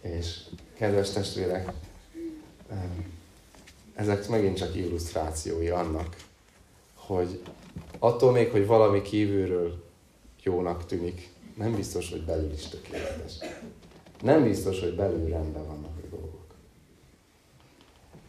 és 0.00 0.40
kedves 0.74 1.10
testvérek, 1.10 1.72
ezek 3.94 4.28
megint 4.28 4.56
csak 4.56 4.74
illusztrációi 4.74 5.68
annak, 5.68 6.16
hogy 6.94 7.42
attól 7.98 8.32
még, 8.32 8.50
hogy 8.50 8.66
valami 8.66 9.02
kívülről 9.02 9.84
jónak 10.42 10.86
tűnik, 10.86 11.28
nem 11.56 11.74
biztos, 11.74 12.10
hogy 12.10 12.24
belül 12.24 12.52
is 12.52 12.66
tökéletes. 12.66 13.32
Nem 14.22 14.42
biztos, 14.42 14.80
hogy 14.80 14.94
belül 14.94 15.28
rendben 15.28 15.66
vannak 15.66 15.96
a 15.96 16.06
dolgok. 16.10 16.54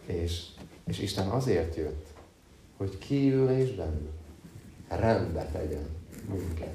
És, 0.06 0.46
és 0.86 1.00
Isten 1.00 1.28
azért 1.28 1.76
jött, 1.76 2.09
hogy 2.80 2.98
kívül 2.98 3.50
és 3.50 3.72
belül 3.72 4.10
rendbe 4.88 5.46
tegyen 5.46 5.88
minket. 6.30 6.74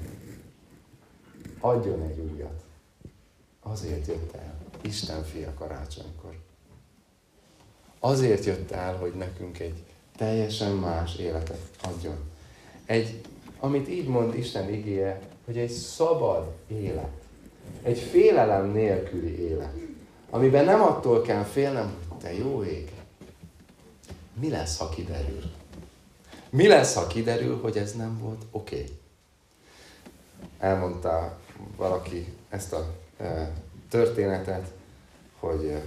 Adjon 1.59 2.01
egy 2.01 2.19
újat. 2.19 2.63
Azért 3.61 4.07
jött 4.07 4.35
el. 4.35 4.57
Isten 4.81 5.23
fia 5.23 5.53
karácsonykor. 5.53 6.35
Azért 7.99 8.45
jött 8.45 8.71
el, 8.71 8.97
hogy 8.97 9.13
nekünk 9.13 9.59
egy 9.59 9.83
teljesen 10.15 10.71
más 10.71 11.15
életet 11.15 11.69
adjon. 11.83 12.17
Egy, 12.85 13.21
amit 13.59 13.89
így 13.89 14.07
mond 14.07 14.35
Isten 14.35 14.73
igéje, 14.73 15.21
hogy 15.45 15.57
egy 15.57 15.71
szabad 15.71 16.55
élet. 16.67 17.23
Egy 17.81 17.99
félelem 17.99 18.71
nélküli 18.71 19.39
élet. 19.39 19.73
Amiben 20.29 20.65
nem 20.65 20.81
attól 20.81 21.21
kell 21.21 21.43
félnem, 21.43 21.93
hogy 22.07 22.17
te 22.17 22.33
jó 22.33 22.63
ég. 22.63 22.91
Mi 24.39 24.49
lesz, 24.49 24.77
ha 24.77 24.89
kiderül? 24.89 25.41
Mi 26.55 26.67
lesz, 26.67 26.95
ha 26.95 27.07
kiderül, 27.07 27.59
hogy 27.61 27.77
ez 27.77 27.95
nem 27.95 28.19
volt 28.21 28.41
oké? 28.51 28.75
Okay? 28.75 28.97
Elmondta 30.59 31.37
valaki 31.77 32.33
ezt 32.49 32.73
a 32.73 32.93
e, 33.17 33.51
történetet, 33.89 34.71
hogy 35.39 35.65
e, 35.65 35.83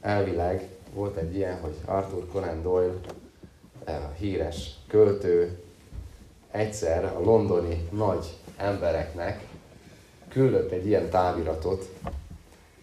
elvileg 0.00 0.68
volt 0.94 1.16
egy 1.16 1.34
ilyen, 1.34 1.60
hogy 1.60 1.74
Arthur 1.84 2.28
Conan 2.32 2.62
Doyle, 2.62 2.94
e, 3.84 3.96
a 3.96 4.12
híres 4.18 4.70
költő, 4.88 5.62
egyszer 6.50 7.04
a 7.04 7.20
londoni 7.20 7.88
nagy 7.90 8.36
embereknek 8.56 9.46
küldött 10.28 10.70
egy 10.70 10.86
ilyen 10.86 11.10
táviratot, 11.10 11.88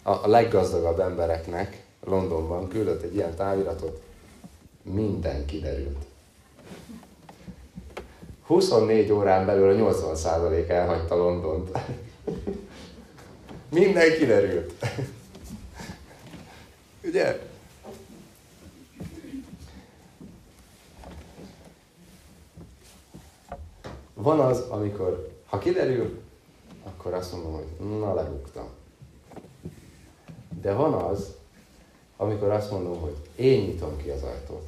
a 0.02 0.28
leggazdagabb 0.28 1.00
embereknek 1.00 1.84
Londonban 2.04 2.68
küldött 2.68 3.02
egy 3.02 3.14
ilyen 3.14 3.34
táviratot, 3.34 4.02
minden 4.82 5.44
kiderült. 5.44 6.07
24 8.48 9.12
órán 9.12 9.46
belül 9.46 9.86
a 9.86 9.92
80% 9.92 10.68
elhagyta 10.68 11.14
Londont. 11.16 11.78
Minden 13.68 14.12
kiderült. 14.18 14.72
Ugye? 17.04 17.40
Van 24.14 24.40
az, 24.40 24.60
amikor, 24.68 25.28
ha 25.46 25.58
kiderül, 25.58 26.20
akkor 26.84 27.14
azt 27.14 27.32
mondom, 27.32 27.52
hogy 27.52 27.98
na, 27.98 28.14
lebuktam. 28.14 28.68
De 30.60 30.72
van 30.72 30.92
az, 30.92 31.34
amikor 32.16 32.50
azt 32.50 32.70
mondom, 32.70 33.00
hogy 33.00 33.16
én 33.34 33.64
nyitom 33.64 33.96
ki 33.96 34.10
az 34.10 34.22
ajtót. 34.22 34.64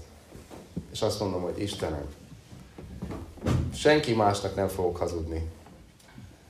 És 0.92 1.02
azt 1.02 1.20
mondom, 1.20 1.42
hogy 1.42 1.60
Istenem, 1.62 2.06
senki 3.74 4.14
másnak 4.14 4.54
nem 4.54 4.68
fogok 4.68 4.96
hazudni. 4.96 5.50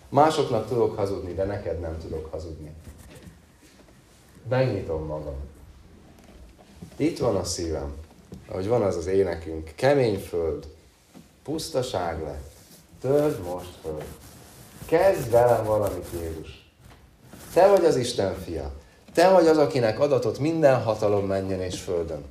Másoknak 0.09 0.68
tudok 0.68 0.96
hazudni, 0.96 1.35
de 1.35 1.44
neked 1.44 1.80
nem 1.80 1.98
tudok 1.98 2.30
hazudni. 2.30 2.72
Megnyitom 4.48 5.06
magam. 5.06 5.37
Itt 6.96 7.18
van 7.18 7.37
a 7.37 7.44
szívem, 7.44 7.94
ahogy 8.48 8.68
van 8.68 8.83
az 8.83 8.96
az 8.96 9.06
énekünk. 9.06 9.72
Kemény 9.74 10.18
föld, 10.18 10.66
pusztaság 11.42 12.22
lett, 12.22 12.50
Töltsd 13.00 13.42
most 13.42 13.74
föl. 13.83 14.02
Kezd 14.87 15.30
velem 15.30 15.64
valamit, 15.64 16.06
Jézus. 16.20 16.70
Te 17.52 17.68
vagy 17.68 17.85
az 17.85 17.96
Isten 17.96 18.35
fia. 18.35 18.72
Te 19.14 19.28
vagy 19.28 19.46
az, 19.46 19.59
akinek 19.59 20.00
adatot 20.00 20.38
minden 20.38 20.83
hatalom 20.83 21.26
menjen 21.26 21.61
és 21.61 21.80
földön. 21.80 22.24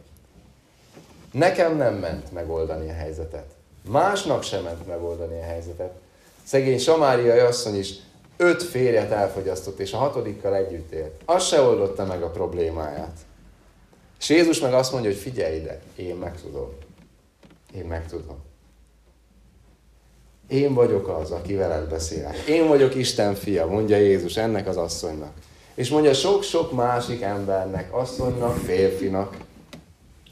Nekem 1.32 1.78
nem 1.78 1.93
ment 1.93 2.32
megoldani 2.32 2.89
a 2.89 2.93
helyzetet. 2.93 3.54
Másnak 3.87 4.43
sem 4.43 4.63
ment 4.63 4.87
megoldani 4.87 5.39
a 5.39 5.43
helyzetet. 5.43 5.93
Szegény 6.43 6.79
Samáriai 6.79 7.39
asszony 7.39 7.75
is 7.77 7.93
öt 8.37 8.63
férjet 8.63 9.11
elfogyasztott, 9.11 9.79
és 9.79 9.93
a 9.93 9.97
hatodikkal 9.97 10.55
együtt 10.55 10.91
élt. 10.91 11.21
Az 11.25 11.43
se 11.43 11.61
oldotta 11.61 12.05
meg 12.05 12.23
a 12.23 12.29
problémáját. 12.29 13.17
És 14.19 14.29
Jézus 14.29 14.59
meg 14.59 14.73
azt 14.73 14.91
mondja, 14.91 15.09
hogy 15.09 15.19
figyelj 15.19 15.55
ide, 15.55 15.79
én 15.95 16.15
meg 16.15 16.41
tudom. 16.41 16.69
Én 17.75 17.85
meg 17.85 18.07
tudom. 18.07 18.37
Én 20.47 20.73
vagyok 20.73 21.07
az, 21.07 21.31
aki 21.31 21.55
veled 21.55 21.89
beszélek. 21.89 22.37
Én 22.37 22.67
vagyok 22.67 22.95
Isten 22.95 23.35
fia, 23.35 23.65
mondja 23.65 23.97
Jézus 23.97 24.37
ennek 24.37 24.67
az 24.67 24.77
asszonynak. 24.77 25.33
És 25.73 25.89
mondja 25.89 26.13
sok-sok 26.13 26.71
másik 26.71 27.21
embernek, 27.21 27.93
asszonynak, 27.95 28.57
férfinak, 28.57 29.37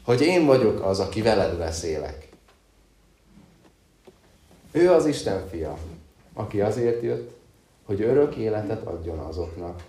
hogy 0.06 0.22
én 0.22 0.46
vagyok 0.46 0.86
az, 0.86 1.00
aki 1.00 1.22
veled 1.22 1.58
beszélek. 1.58 2.27
Ő 4.78 4.92
az 4.92 5.06
Isten 5.06 5.48
fia, 5.48 5.78
aki 6.34 6.62
azért 6.62 7.02
jött, 7.02 7.32
hogy 7.86 8.02
örök 8.02 8.36
életet 8.36 8.84
adjon 8.84 9.20
azoknak, 9.20 9.84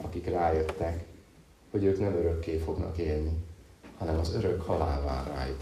akik 0.00 0.26
rájöttek, 0.26 1.04
hogy 1.70 1.84
ők 1.84 2.00
nem 2.00 2.14
örökké 2.14 2.56
fognak 2.56 2.98
élni, 2.98 3.32
hanem 3.98 4.18
az 4.18 4.34
örök 4.34 4.62
halál 4.62 5.02
vár 5.02 5.26
rájuk. 5.26 5.60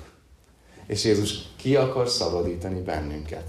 És 0.87 1.05
Jézus 1.05 1.53
ki 1.57 1.77
akar 1.77 2.09
szabadítani 2.09 2.81
bennünket 2.81 3.47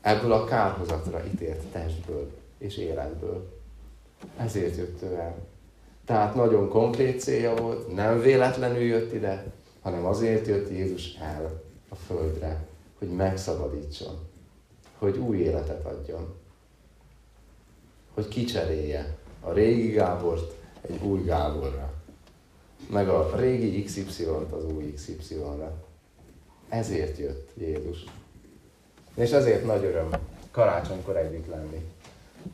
ebből 0.00 0.32
a 0.32 0.44
kárhozatra 0.44 1.24
ítélt 1.26 1.62
testből 1.72 2.30
és 2.58 2.76
életből. 2.76 3.58
Ezért 4.36 4.76
jött 4.76 5.02
ő 5.02 5.14
el. 5.14 5.36
Tehát 6.04 6.34
nagyon 6.34 6.68
konkrét 6.68 7.20
célja 7.20 7.54
volt, 7.54 7.94
nem 7.94 8.20
véletlenül 8.20 8.82
jött 8.82 9.12
ide, 9.12 9.44
hanem 9.80 10.06
azért 10.06 10.46
jött 10.46 10.70
Jézus 10.70 11.14
el 11.14 11.62
a 11.88 11.94
földre, 11.94 12.72
hogy 13.04 13.16
megszabadítson, 13.16 14.18
hogy 14.98 15.16
új 15.16 15.38
életet 15.38 15.84
adjon, 15.84 16.34
hogy 18.14 18.28
kicserélje 18.28 19.16
a 19.40 19.52
régi 19.52 19.90
Gábort 19.90 20.54
egy 20.80 21.02
új 21.02 21.22
Gáborra, 21.22 21.92
meg 22.90 23.08
a 23.08 23.36
régi 23.36 23.82
XY-t 23.82 24.52
az 24.52 24.64
új 24.64 24.92
XY-ra. 24.92 25.72
Ezért 26.68 27.18
jött 27.18 27.50
Jézus. 27.54 28.04
És 29.14 29.30
ezért 29.30 29.64
nagy 29.64 29.84
öröm 29.84 30.08
karácsonykor 30.50 31.16
együtt 31.16 31.46
lenni. 31.46 31.84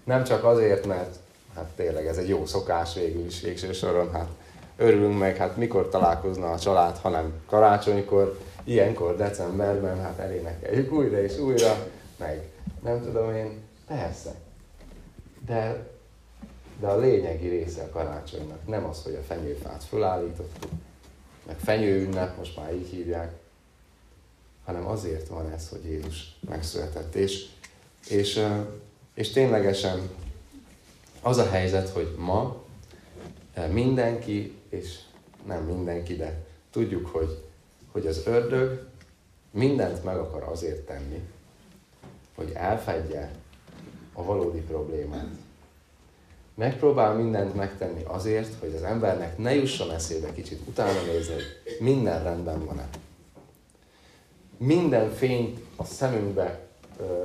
Nem 0.05 0.25
csak 0.25 0.45
azért, 0.45 0.87
mert 0.87 1.19
hát 1.55 1.71
tényleg 1.77 2.07
ez 2.07 2.19
egy 2.19 2.29
jó 2.29 2.47
szokás 2.47 2.95
végül 2.95 3.27
is 3.27 3.41
végső 3.41 3.73
soron, 3.73 4.13
hát 4.13 4.29
örülünk 4.77 5.19
meg, 5.19 5.37
hát 5.37 5.57
mikor 5.57 5.89
találkozna 5.89 6.51
a 6.51 6.59
család, 6.59 6.97
hanem 6.97 7.33
karácsonykor, 7.47 8.39
ilyenkor 8.71 9.17
decemberben, 9.17 10.01
hát 10.01 10.19
elénekeljük 10.19 10.93
újra 10.93 11.23
és 11.23 11.39
újra, 11.39 11.87
meg 12.17 12.49
nem 12.83 13.03
tudom 13.03 13.35
én, 13.35 13.61
persze. 13.87 14.35
De, 15.47 15.89
de 16.81 16.87
a 16.87 16.99
lényegi 16.99 17.49
része 17.49 17.83
a 17.83 17.89
karácsonynak 17.89 18.67
nem 18.67 18.85
az, 18.85 19.03
hogy 19.03 19.15
a 19.15 19.23
fenyőfát 19.23 19.85
fölállítottuk, 19.85 20.71
meg 21.47 21.59
fenyőünnep, 21.59 22.37
most 22.37 22.57
már 22.57 22.75
így 22.75 22.89
hívják, 22.89 23.33
hanem 24.65 24.87
azért 24.87 25.29
van 25.29 25.53
ez, 25.53 25.69
hogy 25.69 25.85
Jézus 25.85 26.39
megszületett. 26.49 27.15
És, 27.15 27.47
és, 28.09 28.47
és 29.15 29.31
ténylegesen 29.31 30.11
az 31.23 31.37
a 31.37 31.49
helyzet, 31.49 31.89
hogy 31.89 32.15
ma 32.19 32.63
mindenki, 33.71 34.57
és 34.69 34.99
nem 35.47 35.65
mindenki, 35.65 36.17
de 36.17 36.45
tudjuk, 36.71 37.07
hogy, 37.07 37.50
hogy 37.93 38.07
az 38.07 38.23
ördög 38.27 38.87
mindent 39.51 40.05
meg 40.05 40.17
akar 40.17 40.43
azért 40.43 40.87
tenni, 40.87 41.21
hogy 42.35 42.53
elfedje 42.55 43.31
a 44.13 44.23
valódi 44.23 44.61
problémát. 44.61 45.29
Megpróbál 46.55 47.15
mindent 47.15 47.55
megtenni 47.55 48.03
azért, 48.07 48.55
hogy 48.61 48.75
az 48.75 48.83
embernek 48.83 49.39
ne 49.39 49.55
jusson 49.55 49.91
eszébe 49.91 50.33
kicsit 50.33 50.61
utána 50.69 51.03
nézni, 51.03 51.33
hogy 51.33 51.77
minden 51.79 52.23
rendben 52.23 52.65
van-e 52.65 52.89
minden 54.61 55.11
fényt 55.11 55.61
a 55.77 55.85
szemünkbe 55.85 56.59
ö, 57.01 57.25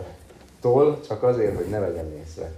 tol, 0.62 1.02
csak 1.08 1.24
azért, 1.24 1.56
hogy 1.56 1.70
ne 1.70 1.80
vegyen 1.80 2.12
észre. 2.12 2.52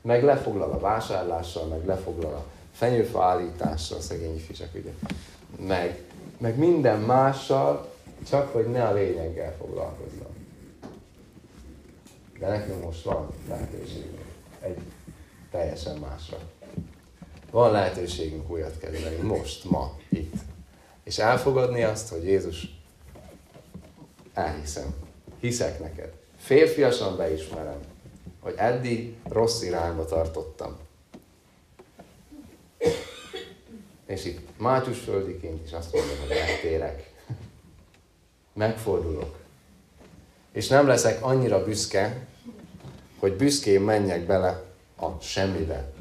Meg 0.00 0.24
lefoglal 0.24 0.70
a 0.70 0.78
vásárlással, 0.78 1.66
meg 1.66 1.86
lefoglal 1.86 2.32
a 2.32 2.44
fenyőfa 2.72 3.24
állítással, 3.24 4.00
szegény 4.00 4.34
ifjúság, 4.34 4.68
ugye. 4.74 4.90
Meg, 5.66 6.02
meg 6.38 6.58
minden 6.58 7.00
mással, 7.00 7.92
csak 8.28 8.52
hogy 8.52 8.66
ne 8.70 8.84
a 8.84 8.92
lényeggel 8.92 9.54
foglalkozzon. 9.58 10.36
De 12.38 12.48
nekünk 12.48 12.84
most 12.84 13.02
van 13.02 13.28
lehetőségünk 13.48 14.24
egy 14.60 14.78
teljesen 15.50 15.96
másra. 15.96 16.38
Van 17.50 17.72
lehetőségünk 17.72 18.50
újat 18.50 18.78
kezdeni, 18.78 19.16
most, 19.16 19.70
ma, 19.70 19.96
itt. 20.08 20.34
És 21.04 21.18
elfogadni 21.18 21.82
azt, 21.82 22.08
hogy 22.08 22.24
Jézus 22.24 22.80
elhiszem. 24.34 24.94
Hiszek 25.40 25.80
neked. 25.80 26.12
Férfiasan 26.36 27.16
beismerem, 27.16 27.80
hogy 28.40 28.54
eddig 28.56 29.16
rossz 29.28 29.62
irányba 29.62 30.04
tartottam. 30.04 30.76
És 34.08 34.24
itt 34.24 34.40
Mátyus 34.56 34.98
földiként 34.98 35.64
is 35.64 35.72
azt 35.72 35.92
mondom, 35.92 36.16
hogy 36.20 36.36
eltérek. 36.36 37.12
Megfordulok. 38.52 39.36
És 40.52 40.68
nem 40.68 40.86
leszek 40.86 41.24
annyira 41.24 41.64
büszke, 41.64 42.26
hogy 43.18 43.32
büszkén 43.32 43.80
menjek 43.80 44.26
bele 44.26 44.62
a 45.00 45.20
semmibe. 45.20 45.92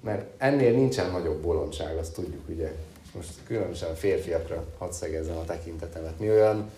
Mert 0.00 0.30
ennél 0.38 0.72
nincsen 0.72 1.10
nagyobb 1.10 1.42
bolondság, 1.42 1.96
azt 1.96 2.14
tudjuk, 2.14 2.48
ugye? 2.48 2.72
most 3.14 3.30
különösen 3.46 3.94
férfiakra 3.94 4.64
hadd 4.78 4.90
szegezzem 4.90 5.36
a 5.36 5.44
tekintetemet. 5.44 6.18
Mi 6.18 6.30
olyan, 6.30 6.70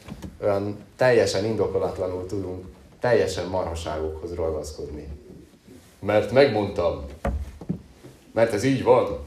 olyan 0.43 0.85
teljesen 0.97 1.45
indokolatlanul 1.45 2.27
tudunk 2.27 2.67
teljesen 3.01 3.47
marhaságokhoz 3.47 4.35
ragaszkodni. 4.35 5.09
mert 6.01 6.33
megmondtam. 6.33 7.05
Mert 8.33 8.53
ez 8.53 8.65
így 8.65 8.83
van. 8.83 9.25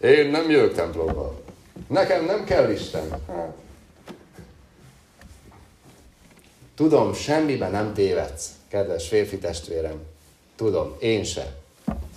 Én 0.00 0.30
nem 0.30 0.50
jövök 0.50 0.74
templomba. 0.74 1.40
Nekem 1.88 2.24
nem 2.24 2.44
kell 2.44 2.70
Isten. 2.70 3.10
Hát. 3.10 3.54
Tudom, 6.74 7.12
semmiben 7.12 7.70
nem 7.70 7.94
tévedsz, 7.94 8.50
kedves 8.68 9.08
férfi 9.08 9.38
testvérem. 9.38 10.02
Tudom, 10.56 10.96
én 10.98 11.24
se. 11.24 11.54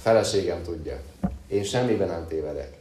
Feleségem 0.02 0.64
tudja. 0.64 1.02
Én 1.48 1.64
semmiben 1.64 2.08
nem 2.08 2.28
tévedek. 2.28 2.78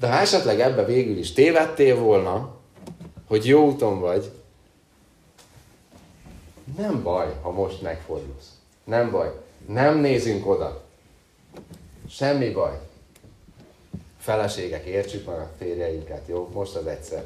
De 0.00 0.08
ha 0.08 0.18
esetleg 0.18 0.60
ebbe 0.60 0.84
végül 0.84 1.18
is 1.18 1.32
tévedtél 1.32 1.96
volna, 1.96 2.54
hogy 3.26 3.46
jó 3.46 3.66
úton 3.66 4.00
vagy, 4.00 4.30
nem 6.76 7.02
baj, 7.02 7.34
ha 7.42 7.50
most 7.50 7.82
megfordulsz. 7.82 8.50
Nem 8.84 9.10
baj. 9.10 9.32
Nem 9.66 9.98
nézünk 9.98 10.46
oda. 10.46 10.85
Semmi 12.08 12.50
baj. 12.50 12.78
Feleségek, 14.18 14.84
értsük 14.84 15.26
meg 15.26 15.38
a 15.38 15.50
férjeinket, 15.58 16.28
jó? 16.28 16.48
Most 16.52 16.74
az 16.74 16.86
egyszer. 16.86 17.24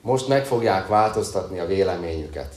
Most 0.00 0.28
meg 0.28 0.46
fogják 0.46 0.86
változtatni 0.86 1.58
a 1.58 1.66
véleményüket. 1.66 2.54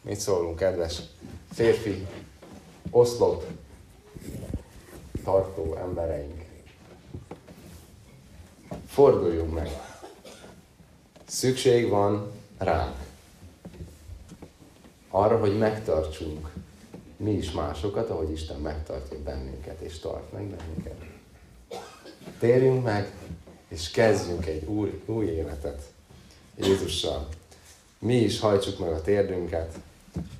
Mit 0.00 0.20
szólunk, 0.20 0.56
kedves 0.56 1.00
férfi, 1.52 2.06
oszlop, 2.90 3.44
tartó 5.24 5.76
embereink? 5.76 6.44
Forduljunk 8.86 9.54
meg. 9.54 9.70
Szükség 11.26 11.88
van 11.88 12.32
ránk. 12.58 13.11
Arra, 15.14 15.38
hogy 15.38 15.58
megtartsunk 15.58 16.50
mi 17.16 17.32
is 17.32 17.50
másokat, 17.50 18.10
ahogy 18.10 18.30
Isten 18.30 18.60
megtartja 18.60 19.22
bennünket 19.22 19.80
és 19.80 19.98
tart 19.98 20.32
meg 20.32 20.42
bennünket. 20.44 21.04
Térjünk 22.38 22.84
meg, 22.84 23.12
és 23.68 23.90
kezdjünk 23.90 24.46
egy 24.46 24.64
új, 24.64 25.02
új 25.06 25.26
életet 25.26 25.82
Jézussal. 26.56 27.28
Mi 27.98 28.14
is 28.14 28.40
hajtsuk 28.40 28.78
meg 28.78 28.92
a 28.92 29.00
térdünket, 29.00 29.74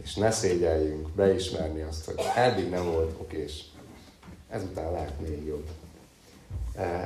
és 0.03 0.14
ne 0.14 0.31
szégyeljünk 0.31 1.09
beismerni 1.09 1.81
azt, 1.81 2.05
hogy 2.05 2.14
eddig 2.37 2.70
nem 2.70 2.85
volt 2.85 3.14
okés. 3.20 3.64
Ezután 4.49 4.93
lehet 4.93 5.20
még 5.20 5.45
jobb. 5.47 5.68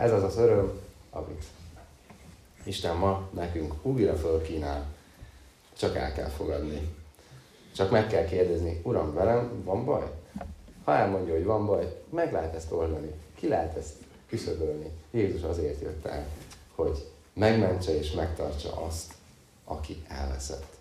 Ez 0.01 0.13
az 0.13 0.23
az 0.23 0.37
öröm, 0.37 0.81
amit 1.11 1.45
Isten 2.65 2.97
ma 2.97 3.29
nekünk 3.35 3.75
újra 3.83 4.17
fölkínál, 4.17 4.87
csak 5.79 5.97
el 5.97 6.13
kell 6.13 6.29
fogadni. 6.29 6.96
Csak 7.77 7.91
meg 7.91 8.07
kell 8.07 8.25
kérdezni, 8.25 8.81
Uram, 8.83 9.15
velem 9.15 9.63
van 9.65 9.85
baj? 9.85 10.03
Ha 10.85 10.95
elmondja, 10.95 11.35
hogy 11.35 11.45
van 11.45 11.67
baj, 11.67 12.03
meg 12.11 12.33
lehet 12.33 12.55
ezt 12.55 12.73
oldani. 12.73 13.11
Ki 13.35 13.49
lehet 13.49 13.77
ezt 13.77 13.93
küszöbölni? 14.29 14.91
Jézus 15.11 15.43
azért 15.43 15.81
jött 15.81 16.07
el, 16.07 16.27
hogy 16.75 17.09
megmentse 17.33 17.99
és 17.99 18.13
megtartsa 18.13 18.85
azt, 18.87 19.15
aki 19.65 20.03
elveszett. 20.09 20.76